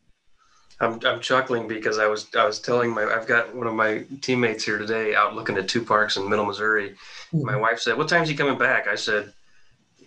I'm, 0.80 1.00
I'm 1.06 1.20
chuckling 1.20 1.68
because 1.68 1.98
I 2.00 2.08
was 2.08 2.28
I 2.36 2.46
was 2.46 2.60
telling 2.60 2.92
my 2.92 3.04
I've 3.04 3.28
got 3.28 3.54
one 3.56 3.68
of 3.68 3.74
my 3.74 4.06
teammates 4.22 4.64
here 4.64 4.78
today 4.78 5.16
out 5.16 5.36
looking 5.36 5.58
at 5.58 5.68
two 5.68 5.84
parks 5.84 6.18
in 6.18 6.30
Middle 6.30 6.46
Missouri. 6.46 6.96
My 7.32 7.56
wife 7.56 7.80
said, 7.80 7.98
"What 7.98 8.08
time's 8.10 8.30
he 8.30 8.36
coming 8.36 8.58
back?" 8.58 8.88
I 8.88 8.96
said, 8.96 9.34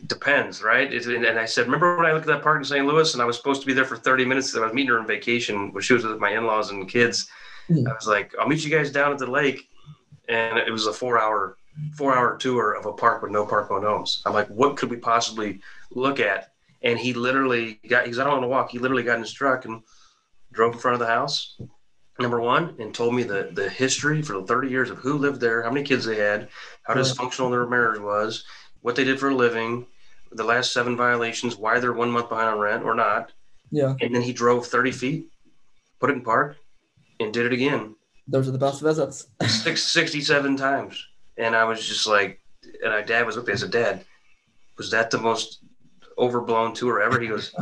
"Depends, 0.07 0.63
right?" 0.63 0.93
It, 0.93 1.07
and 1.07 1.39
I 1.39 1.47
said, 1.47 1.67
"Remember 1.67 1.97
when 1.97 2.07
I 2.07 2.13
looked 2.13 2.29
at 2.29 2.35
that 2.35 2.43
park 2.43 2.59
in 2.59 2.65
St. 2.65 2.87
Louis 2.87 3.13
and 3.13 3.23
I 3.23 3.27
was 3.27 3.37
supposed 3.37 3.61
to 3.63 3.67
be 3.67 3.73
there 3.73 3.85
for 3.85 3.97
30 3.97 4.25
minutes? 4.25 4.57
I 4.57 4.61
was 4.61 4.73
meeting 4.73 4.91
her 4.91 4.99
on 4.99 5.07
vacation 5.07 5.73
when 5.73 5.83
she 5.83 5.95
was 5.95 6.05
with 6.05 6.19
my 6.19 6.31
in-laws 6.31 6.71
and 6.71 6.89
kids. 6.89 7.29
Mhm. 7.69 7.89
I 7.89 7.95
was 7.95 8.07
like, 8.07 8.35
I'll 8.39 8.49
meet 8.49 8.65
you 8.65 8.71
guys 8.71 8.93
down 8.93 9.13
at 9.13 9.19
the 9.19 9.27
lake, 9.31 9.69
and 10.29 10.59
it 10.59 10.71
was 10.71 10.87
a 10.87 10.93
four-hour 10.93 11.57
four-hour 11.95 12.39
tour 12.39 12.73
of 12.73 12.87
a 12.87 12.93
park 12.93 13.23
with 13.23 13.31
no 13.31 13.45
park-owned 13.45 13.85
homes. 13.85 14.23
I'm 14.25 14.33
like, 14.33 14.49
what 14.49 14.77
could 14.77 14.89
we 14.91 14.97
possibly 14.97 15.61
look 15.91 16.21
at? 16.21 16.53
And 16.83 16.99
he 16.99 17.13
literally 17.13 17.81
got 17.89 18.07
he's 18.07 18.19
out 18.19 18.29
on 18.29 18.43
a 18.43 18.49
walk. 18.49 18.71
He 18.71 18.79
literally 18.79 19.03
got 19.03 19.17
in 19.17 19.23
his 19.23 19.33
truck 19.33 19.65
and 19.65 19.83
drove 20.57 20.75
in 20.75 20.81
front 20.81 20.95
of 20.95 21.01
the 21.01 21.07
house 21.07 21.61
number 22.19 22.41
one 22.41 22.75
and 22.81 22.95
told 22.95 23.15
me 23.15 23.23
the 23.23 23.51
the 23.53 23.69
history 23.69 24.23
for 24.23 24.41
the 24.41 24.47
30 24.47 24.69
years 24.69 24.91
of 24.91 24.99
who 24.99 25.19
lived 25.19 25.41
there 25.41 25.63
how 25.63 25.71
many 25.71 25.85
kids 25.85 26.05
they 26.05 26.17
had 26.17 26.49
how 26.83 26.95
dysfunctional 26.95 27.51
their 27.51 27.67
marriage 27.67 28.01
was 28.01 28.45
what 28.81 28.97
they 28.97 29.05
did 29.05 29.21
for 29.21 29.29
a 29.29 29.35
living 29.35 29.87
the 30.33 30.45
last 30.45 30.73
seven 30.73 30.97
violations 30.97 31.57
why 31.57 31.79
they're 31.79 31.93
one 31.93 32.11
month 32.11 32.29
behind 32.29 32.49
on 32.49 32.59
rent 32.59 32.83
or 32.85 32.95
not. 32.95 33.33
Yeah, 33.71 33.95
and 34.01 34.15
then 34.15 34.23
he 34.23 34.33
drove 34.33 34.67
30 34.67 34.93
feet 34.93 35.29
put 35.99 36.11
it 36.11 36.15
in 36.15 36.23
park 36.23 36.57
and 37.19 37.33
did 37.33 37.47
it 37.47 37.53
again. 37.53 37.97
Those 38.29 38.49
are 38.49 38.53
the 38.53 38.59
best 38.59 38.83
visits. 38.83 39.27
six, 39.47 39.83
67 39.85 40.57
times. 40.57 41.07
And 41.39 41.55
i 41.55 41.65
was 41.65 41.87
just 41.87 42.07
like 42.07 42.41
and 42.83 42.93
my 42.93 43.03
dad 43.03 43.27
was 43.27 43.37
with 43.37 43.47
me 43.47 43.53
i 43.53 43.57
said 43.57 43.71
dad. 43.71 44.05
Was 44.79 44.91
that 44.91 45.11
the 45.11 45.19
most 45.19 45.61
overblown 46.19 46.75
tour 46.75 47.01
ever? 47.01 47.19
He 47.21 47.29
goes 47.29 47.55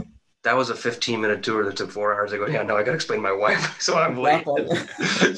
that 0.45 0.55
was 0.57 0.69
a 0.69 0.75
15 0.75 1.21
minute 1.21 1.43
tour 1.43 1.65
that 1.65 1.77
took 1.77 1.91
four 1.91 2.15
hours. 2.15 2.33
I 2.33 2.37
go, 2.37 2.47
yeah, 2.47 2.63
no, 2.63 2.77
I 2.77 2.83
got 2.83 2.91
to 2.91 2.97
explain 2.97 3.19
to 3.19 3.23
my 3.23 3.33
wife. 3.33 3.77
so 3.81 3.99
I'm 3.99 4.19
late. 4.19 4.47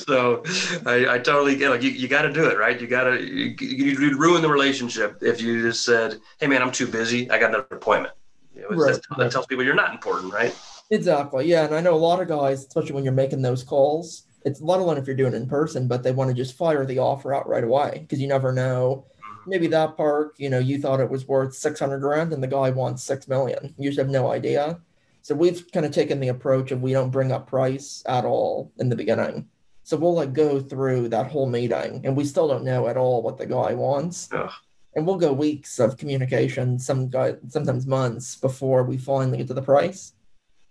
So 0.06 0.42
I, 0.84 1.14
I 1.14 1.18
totally 1.18 1.56
get 1.56 1.70
like 1.70 1.82
you, 1.82 1.90
you 1.90 2.08
got 2.08 2.22
to 2.22 2.32
do 2.32 2.48
it, 2.48 2.58
right? 2.58 2.80
You 2.80 2.86
got 2.86 3.04
to 3.04 3.22
you, 3.22 3.54
you'd 3.60 4.16
ruin 4.16 4.42
the 4.42 4.48
relationship 4.48 5.18
if 5.22 5.40
you 5.40 5.62
just 5.62 5.84
said, 5.84 6.20
hey, 6.38 6.46
man, 6.46 6.62
I'm 6.62 6.72
too 6.72 6.86
busy. 6.86 7.30
I 7.30 7.38
got 7.38 7.50
another 7.50 7.66
appointment. 7.70 8.14
You 8.54 8.62
know, 8.62 8.68
Right, 8.70 8.94
that, 8.94 9.02
right. 9.10 9.18
that 9.18 9.32
tells 9.32 9.46
people 9.46 9.64
you're 9.64 9.74
not 9.74 9.92
important, 9.92 10.32
right? 10.32 10.54
Exactly. 10.90 11.46
Yeah. 11.46 11.64
And 11.64 11.74
I 11.74 11.80
know 11.80 11.94
a 11.94 11.96
lot 11.96 12.20
of 12.20 12.28
guys, 12.28 12.66
especially 12.66 12.92
when 12.92 13.04
you're 13.04 13.12
making 13.12 13.42
those 13.42 13.62
calls, 13.62 14.26
it's 14.44 14.60
let 14.60 14.80
alone 14.80 14.96
if 14.98 15.06
you're 15.06 15.16
doing 15.16 15.32
it 15.34 15.36
in 15.36 15.48
person, 15.48 15.88
but 15.88 16.02
they 16.02 16.12
want 16.12 16.28
to 16.28 16.34
just 16.34 16.56
fire 16.56 16.84
the 16.84 16.98
offer 16.98 17.34
out 17.34 17.48
right 17.48 17.64
away 17.64 17.98
because 18.02 18.20
you 18.20 18.28
never 18.28 18.52
know. 18.52 19.04
Mm-hmm. 19.18 19.50
Maybe 19.50 19.66
that 19.68 19.96
park, 19.96 20.34
you 20.38 20.50
know, 20.50 20.58
you 20.58 20.78
thought 20.80 21.00
it 21.00 21.10
was 21.10 21.26
worth 21.26 21.54
600 21.54 21.98
grand 21.98 22.32
and 22.32 22.42
the 22.42 22.48
guy 22.48 22.70
wants 22.70 23.02
6 23.04 23.28
million. 23.28 23.74
You 23.78 23.90
just 23.90 23.98
have 23.98 24.08
no 24.08 24.30
idea. 24.30 24.80
So 25.26 25.34
we've 25.34 25.66
kind 25.72 25.84
of 25.84 25.90
taken 25.90 26.20
the 26.20 26.28
approach 26.28 26.70
of 26.70 26.82
we 26.82 26.92
don't 26.92 27.10
bring 27.10 27.32
up 27.32 27.48
price 27.48 28.00
at 28.06 28.24
all 28.24 28.70
in 28.78 28.88
the 28.88 28.94
beginning. 28.94 29.48
So 29.82 29.96
we'll 29.96 30.14
like 30.14 30.32
go 30.32 30.60
through 30.60 31.08
that 31.08 31.32
whole 31.32 31.48
meeting 31.48 32.02
and 32.04 32.16
we 32.16 32.24
still 32.24 32.46
don't 32.46 32.62
know 32.62 32.86
at 32.86 32.96
all 32.96 33.22
what 33.22 33.36
the 33.36 33.44
guy 33.44 33.74
wants. 33.74 34.28
Ugh. 34.32 34.52
And 34.94 35.04
we'll 35.04 35.16
go 35.16 35.32
weeks 35.32 35.80
of 35.80 35.96
communication, 35.96 36.78
some 36.78 37.08
guy 37.08 37.34
sometimes 37.48 37.88
months 37.88 38.36
before 38.36 38.84
we 38.84 38.98
finally 38.98 39.38
get 39.38 39.48
to 39.48 39.54
the 39.54 39.62
price 39.62 40.12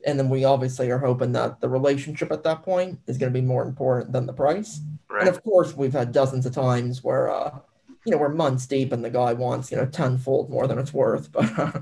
and 0.05 0.17
then 0.17 0.29
we 0.29 0.45
obviously 0.45 0.89
are 0.89 0.99
hoping 0.99 1.33
that 1.33 1.59
the 1.59 1.67
relationship 1.67 2.31
at 2.31 2.43
that 2.43 2.63
point 2.63 2.97
is 3.07 3.17
going 3.17 3.33
to 3.33 3.37
be 3.37 3.45
more 3.45 3.63
important 3.63 4.13
than 4.13 4.25
the 4.25 4.31
price. 4.31 4.79
Right. 5.09 5.27
And 5.27 5.29
of 5.29 5.43
course, 5.43 5.75
we've 5.75 5.91
had 5.91 6.13
dozens 6.13 6.45
of 6.45 6.53
times 6.53 7.03
where, 7.03 7.29
uh, 7.29 7.59
you 8.05 8.13
know, 8.13 8.17
we're 8.19 8.29
months 8.29 8.67
deep 8.67 8.93
and 8.93 9.03
the 9.03 9.09
guy 9.09 9.33
wants, 9.33 9.69
you 9.69 9.75
know, 9.75 9.85
tenfold 9.85 10.49
more 10.49 10.65
than 10.65 10.79
it's 10.79 10.93
worth. 10.93 11.29
But 11.33 11.59
uh, 11.59 11.79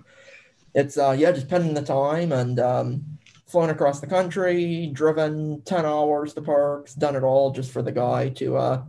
it's, 0.73 0.97
uh, 0.97 1.15
yeah, 1.17 1.31
just 1.31 1.49
pending 1.49 1.73
the 1.73 1.81
time 1.81 2.31
and 2.31 2.59
um, 2.59 3.03
flown 3.47 3.69
across 3.69 3.99
the 3.99 4.07
country, 4.07 4.89
driven 4.93 5.61
10 5.63 5.85
hours 5.85 6.33
to 6.33 6.41
parks, 6.41 6.95
done 6.95 7.15
it 7.15 7.23
all 7.23 7.51
just 7.51 7.71
for 7.71 7.81
the 7.81 7.91
guy 7.91 8.29
to 8.29 8.57
uh, 8.57 8.83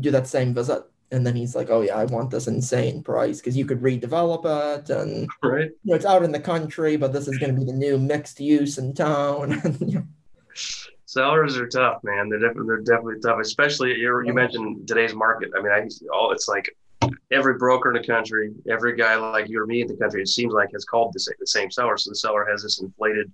do 0.00 0.10
that 0.10 0.26
same 0.26 0.54
visit. 0.54 0.82
And 1.10 1.26
then 1.26 1.36
he's 1.36 1.54
like, 1.54 1.70
oh, 1.70 1.80
yeah, 1.80 1.96
I 1.96 2.04
want 2.04 2.30
this 2.30 2.48
insane 2.48 3.02
price 3.02 3.38
because 3.38 3.56
you 3.56 3.64
could 3.64 3.80
redevelop 3.80 4.44
it 4.78 4.90
and 4.90 5.28
right. 5.42 5.70
you 5.84 5.90
know, 5.90 5.94
it's 5.94 6.04
out 6.04 6.22
in 6.22 6.32
the 6.32 6.40
country, 6.40 6.96
but 6.96 7.12
this 7.12 7.28
is 7.28 7.38
going 7.38 7.54
to 7.54 7.58
be 7.58 7.64
the 7.64 7.76
new 7.76 7.98
mixed 7.98 8.40
use 8.40 8.78
in 8.78 8.94
town. 8.94 9.60
You 9.80 9.94
know, 10.00 10.06
Sellers 11.08 11.56
are 11.56 11.66
tough, 11.66 12.04
man. 12.04 12.28
They're 12.28 12.38
definitely 12.38 12.66
they're 12.66 12.96
definitely 12.96 13.20
tough, 13.20 13.38
especially 13.40 13.96
you 13.96 14.22
you 14.26 14.34
mentioned 14.34 14.86
today's 14.86 15.14
market. 15.14 15.50
I 15.56 15.62
mean, 15.62 15.72
I 15.72 15.88
all 16.12 16.32
it's 16.32 16.48
like 16.48 16.76
every 17.30 17.58
broker 17.58 17.94
in 17.94 18.00
the 18.00 18.06
country, 18.06 18.52
every 18.68 18.96
guy 18.96 19.16
like 19.16 19.48
you 19.48 19.60
or 19.60 19.66
me 19.66 19.82
in 19.82 19.88
the 19.88 19.96
country, 19.96 20.22
it 20.22 20.28
seems 20.28 20.52
like 20.52 20.70
has 20.72 20.84
called 20.84 21.12
the 21.12 21.20
same, 21.20 21.34
the 21.38 21.46
same 21.46 21.70
seller. 21.70 21.96
So 21.96 22.10
the 22.10 22.16
seller 22.16 22.46
has 22.50 22.62
this 22.62 22.80
inflated, 22.80 23.30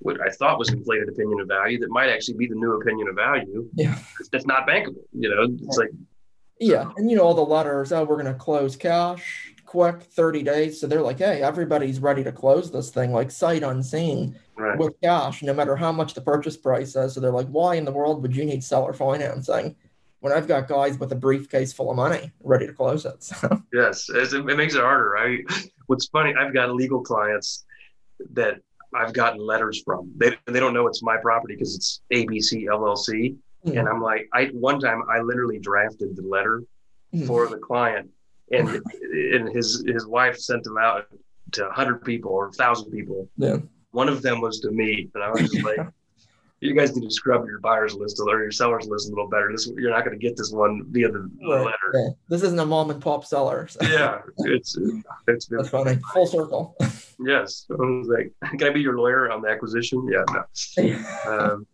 what 0.00 0.20
I 0.20 0.30
thought 0.30 0.58
was 0.58 0.70
inflated 0.70 1.08
opinion 1.08 1.40
of 1.40 1.48
value 1.48 1.78
that 1.80 1.90
might 1.90 2.08
actually 2.08 2.36
be 2.36 2.48
the 2.48 2.56
new 2.56 2.80
opinion 2.80 3.08
of 3.08 3.14
value. 3.14 3.68
Yeah. 3.74 3.98
that's 4.30 4.46
not 4.46 4.66
bankable. 4.66 5.04
You 5.12 5.30
know, 5.30 5.56
it's 5.62 5.78
like 5.78 5.90
yeah, 6.62 6.92
and 6.96 7.10
you 7.10 7.16
know 7.16 7.24
all 7.24 7.34
the 7.34 7.42
letters. 7.42 7.92
Oh, 7.92 8.04
we're 8.04 8.22
going 8.22 8.32
to 8.32 8.34
close 8.34 8.76
cash 8.76 9.52
quick, 9.66 10.02
thirty 10.02 10.42
days. 10.42 10.80
So 10.80 10.86
they're 10.86 11.02
like, 11.02 11.18
hey, 11.18 11.42
everybody's 11.42 11.98
ready 11.98 12.22
to 12.24 12.30
close 12.30 12.70
this 12.70 12.90
thing 12.90 13.12
like 13.12 13.30
sight 13.30 13.62
unseen 13.62 14.38
right, 14.56 14.78
with 14.78 14.94
cash, 15.02 15.42
no 15.42 15.54
matter 15.54 15.74
how 15.76 15.90
much 15.92 16.14
the 16.14 16.20
purchase 16.20 16.56
price 16.56 16.94
is. 16.94 17.14
So 17.14 17.20
they're 17.20 17.32
like, 17.32 17.48
why 17.48 17.76
in 17.76 17.84
the 17.84 17.92
world 17.92 18.22
would 18.22 18.36
you 18.36 18.44
need 18.44 18.62
seller 18.62 18.92
financing? 18.92 19.74
When 20.22 20.32
I've 20.32 20.46
got 20.46 20.68
guys 20.68 20.98
with 20.98 21.10
a 21.10 21.16
briefcase 21.16 21.72
full 21.72 21.90
of 21.90 21.96
money 21.96 22.30
ready 22.44 22.66
to 22.68 22.72
close 22.72 23.04
it. 23.04 23.22
So. 23.32 23.62
Yes, 23.72 24.08
it, 24.08 24.44
makes 24.44 24.74
it 24.74 24.80
harder. 24.80 25.18
I 25.18 25.38
what's 25.86 26.06
funny, 26.06 26.32
I've 26.38 26.54
got 26.54 26.72
legal 26.74 27.02
clients 27.02 27.64
that 28.34 28.60
I've 28.94 29.12
gotten 29.12 29.40
letters 29.40 29.82
from. 29.84 30.12
They 30.16 30.36
they 30.46 30.60
don't 30.60 30.74
know 30.74 30.86
it's 30.86 31.02
my 31.02 31.16
property 31.16 31.54
because 31.54 31.74
it's 31.74 32.02
ABC 32.12 32.66
LLC, 32.66 33.36
mm. 33.66 33.78
and 33.78 33.88
I'm 33.88 34.00
like, 34.00 34.28
I 34.32 34.46
one 34.52 34.78
time 34.78 35.02
I 35.10 35.20
literally 35.20 35.58
drafted 35.58 36.14
the 36.14 36.22
letter 36.22 36.62
mm. 37.12 37.26
for 37.26 37.48
the 37.48 37.58
client, 37.58 38.08
and 38.52 38.80
and 39.32 39.48
his 39.48 39.84
his 39.86 40.06
wife 40.06 40.38
sent 40.38 40.62
them 40.62 40.78
out 40.78 41.06
to 41.52 41.68
hundred 41.70 42.04
people 42.04 42.30
or 42.30 42.52
thousand 42.52 42.92
people. 42.92 43.28
Yeah. 43.36 43.56
One 43.90 44.08
of 44.08 44.22
them 44.22 44.40
was 44.40 44.60
to 44.60 44.70
me, 44.70 45.10
and 45.14 45.24
I 45.24 45.30
was 45.30 45.50
just 45.50 45.64
like, 45.64 45.80
you 46.62 46.74
guys 46.74 46.94
need 46.94 47.04
to 47.04 47.10
scrub 47.12 47.44
your 47.46 47.58
buyers 47.58 47.94
list 47.94 48.20
or 48.24 48.40
your 48.40 48.52
sellers 48.52 48.86
list 48.86 49.08
a 49.08 49.10
little 49.10 49.28
better. 49.28 49.50
This 49.50 49.70
you're 49.76 49.90
not 49.90 50.04
going 50.04 50.18
to 50.18 50.22
get 50.22 50.36
this 50.36 50.52
one 50.52 50.84
via 50.90 51.10
the, 51.10 51.28
right. 51.42 51.64
letter. 51.64 51.92
Yeah. 51.92 52.08
This 52.28 52.42
isn't 52.44 52.58
a 52.58 52.64
mom 52.64 52.90
and 52.90 53.02
pop 53.02 53.24
seller. 53.24 53.66
So. 53.66 53.80
Yeah, 53.82 54.20
it's 54.38 54.78
it's 55.26 55.46
that's 55.46 55.68
funny. 55.68 55.98
Full 56.12 56.26
circle. 56.26 56.76
yes, 57.18 57.66
I 57.68 57.74
was 57.74 58.08
like, 58.08 58.32
can 58.58 58.68
I 58.68 58.70
be 58.70 58.80
your 58.80 58.96
lawyer 58.96 59.30
on 59.30 59.42
the 59.42 59.48
acquisition? 59.48 60.08
Yeah, 60.10 60.24
no. 60.30 61.04
Um, 61.26 61.66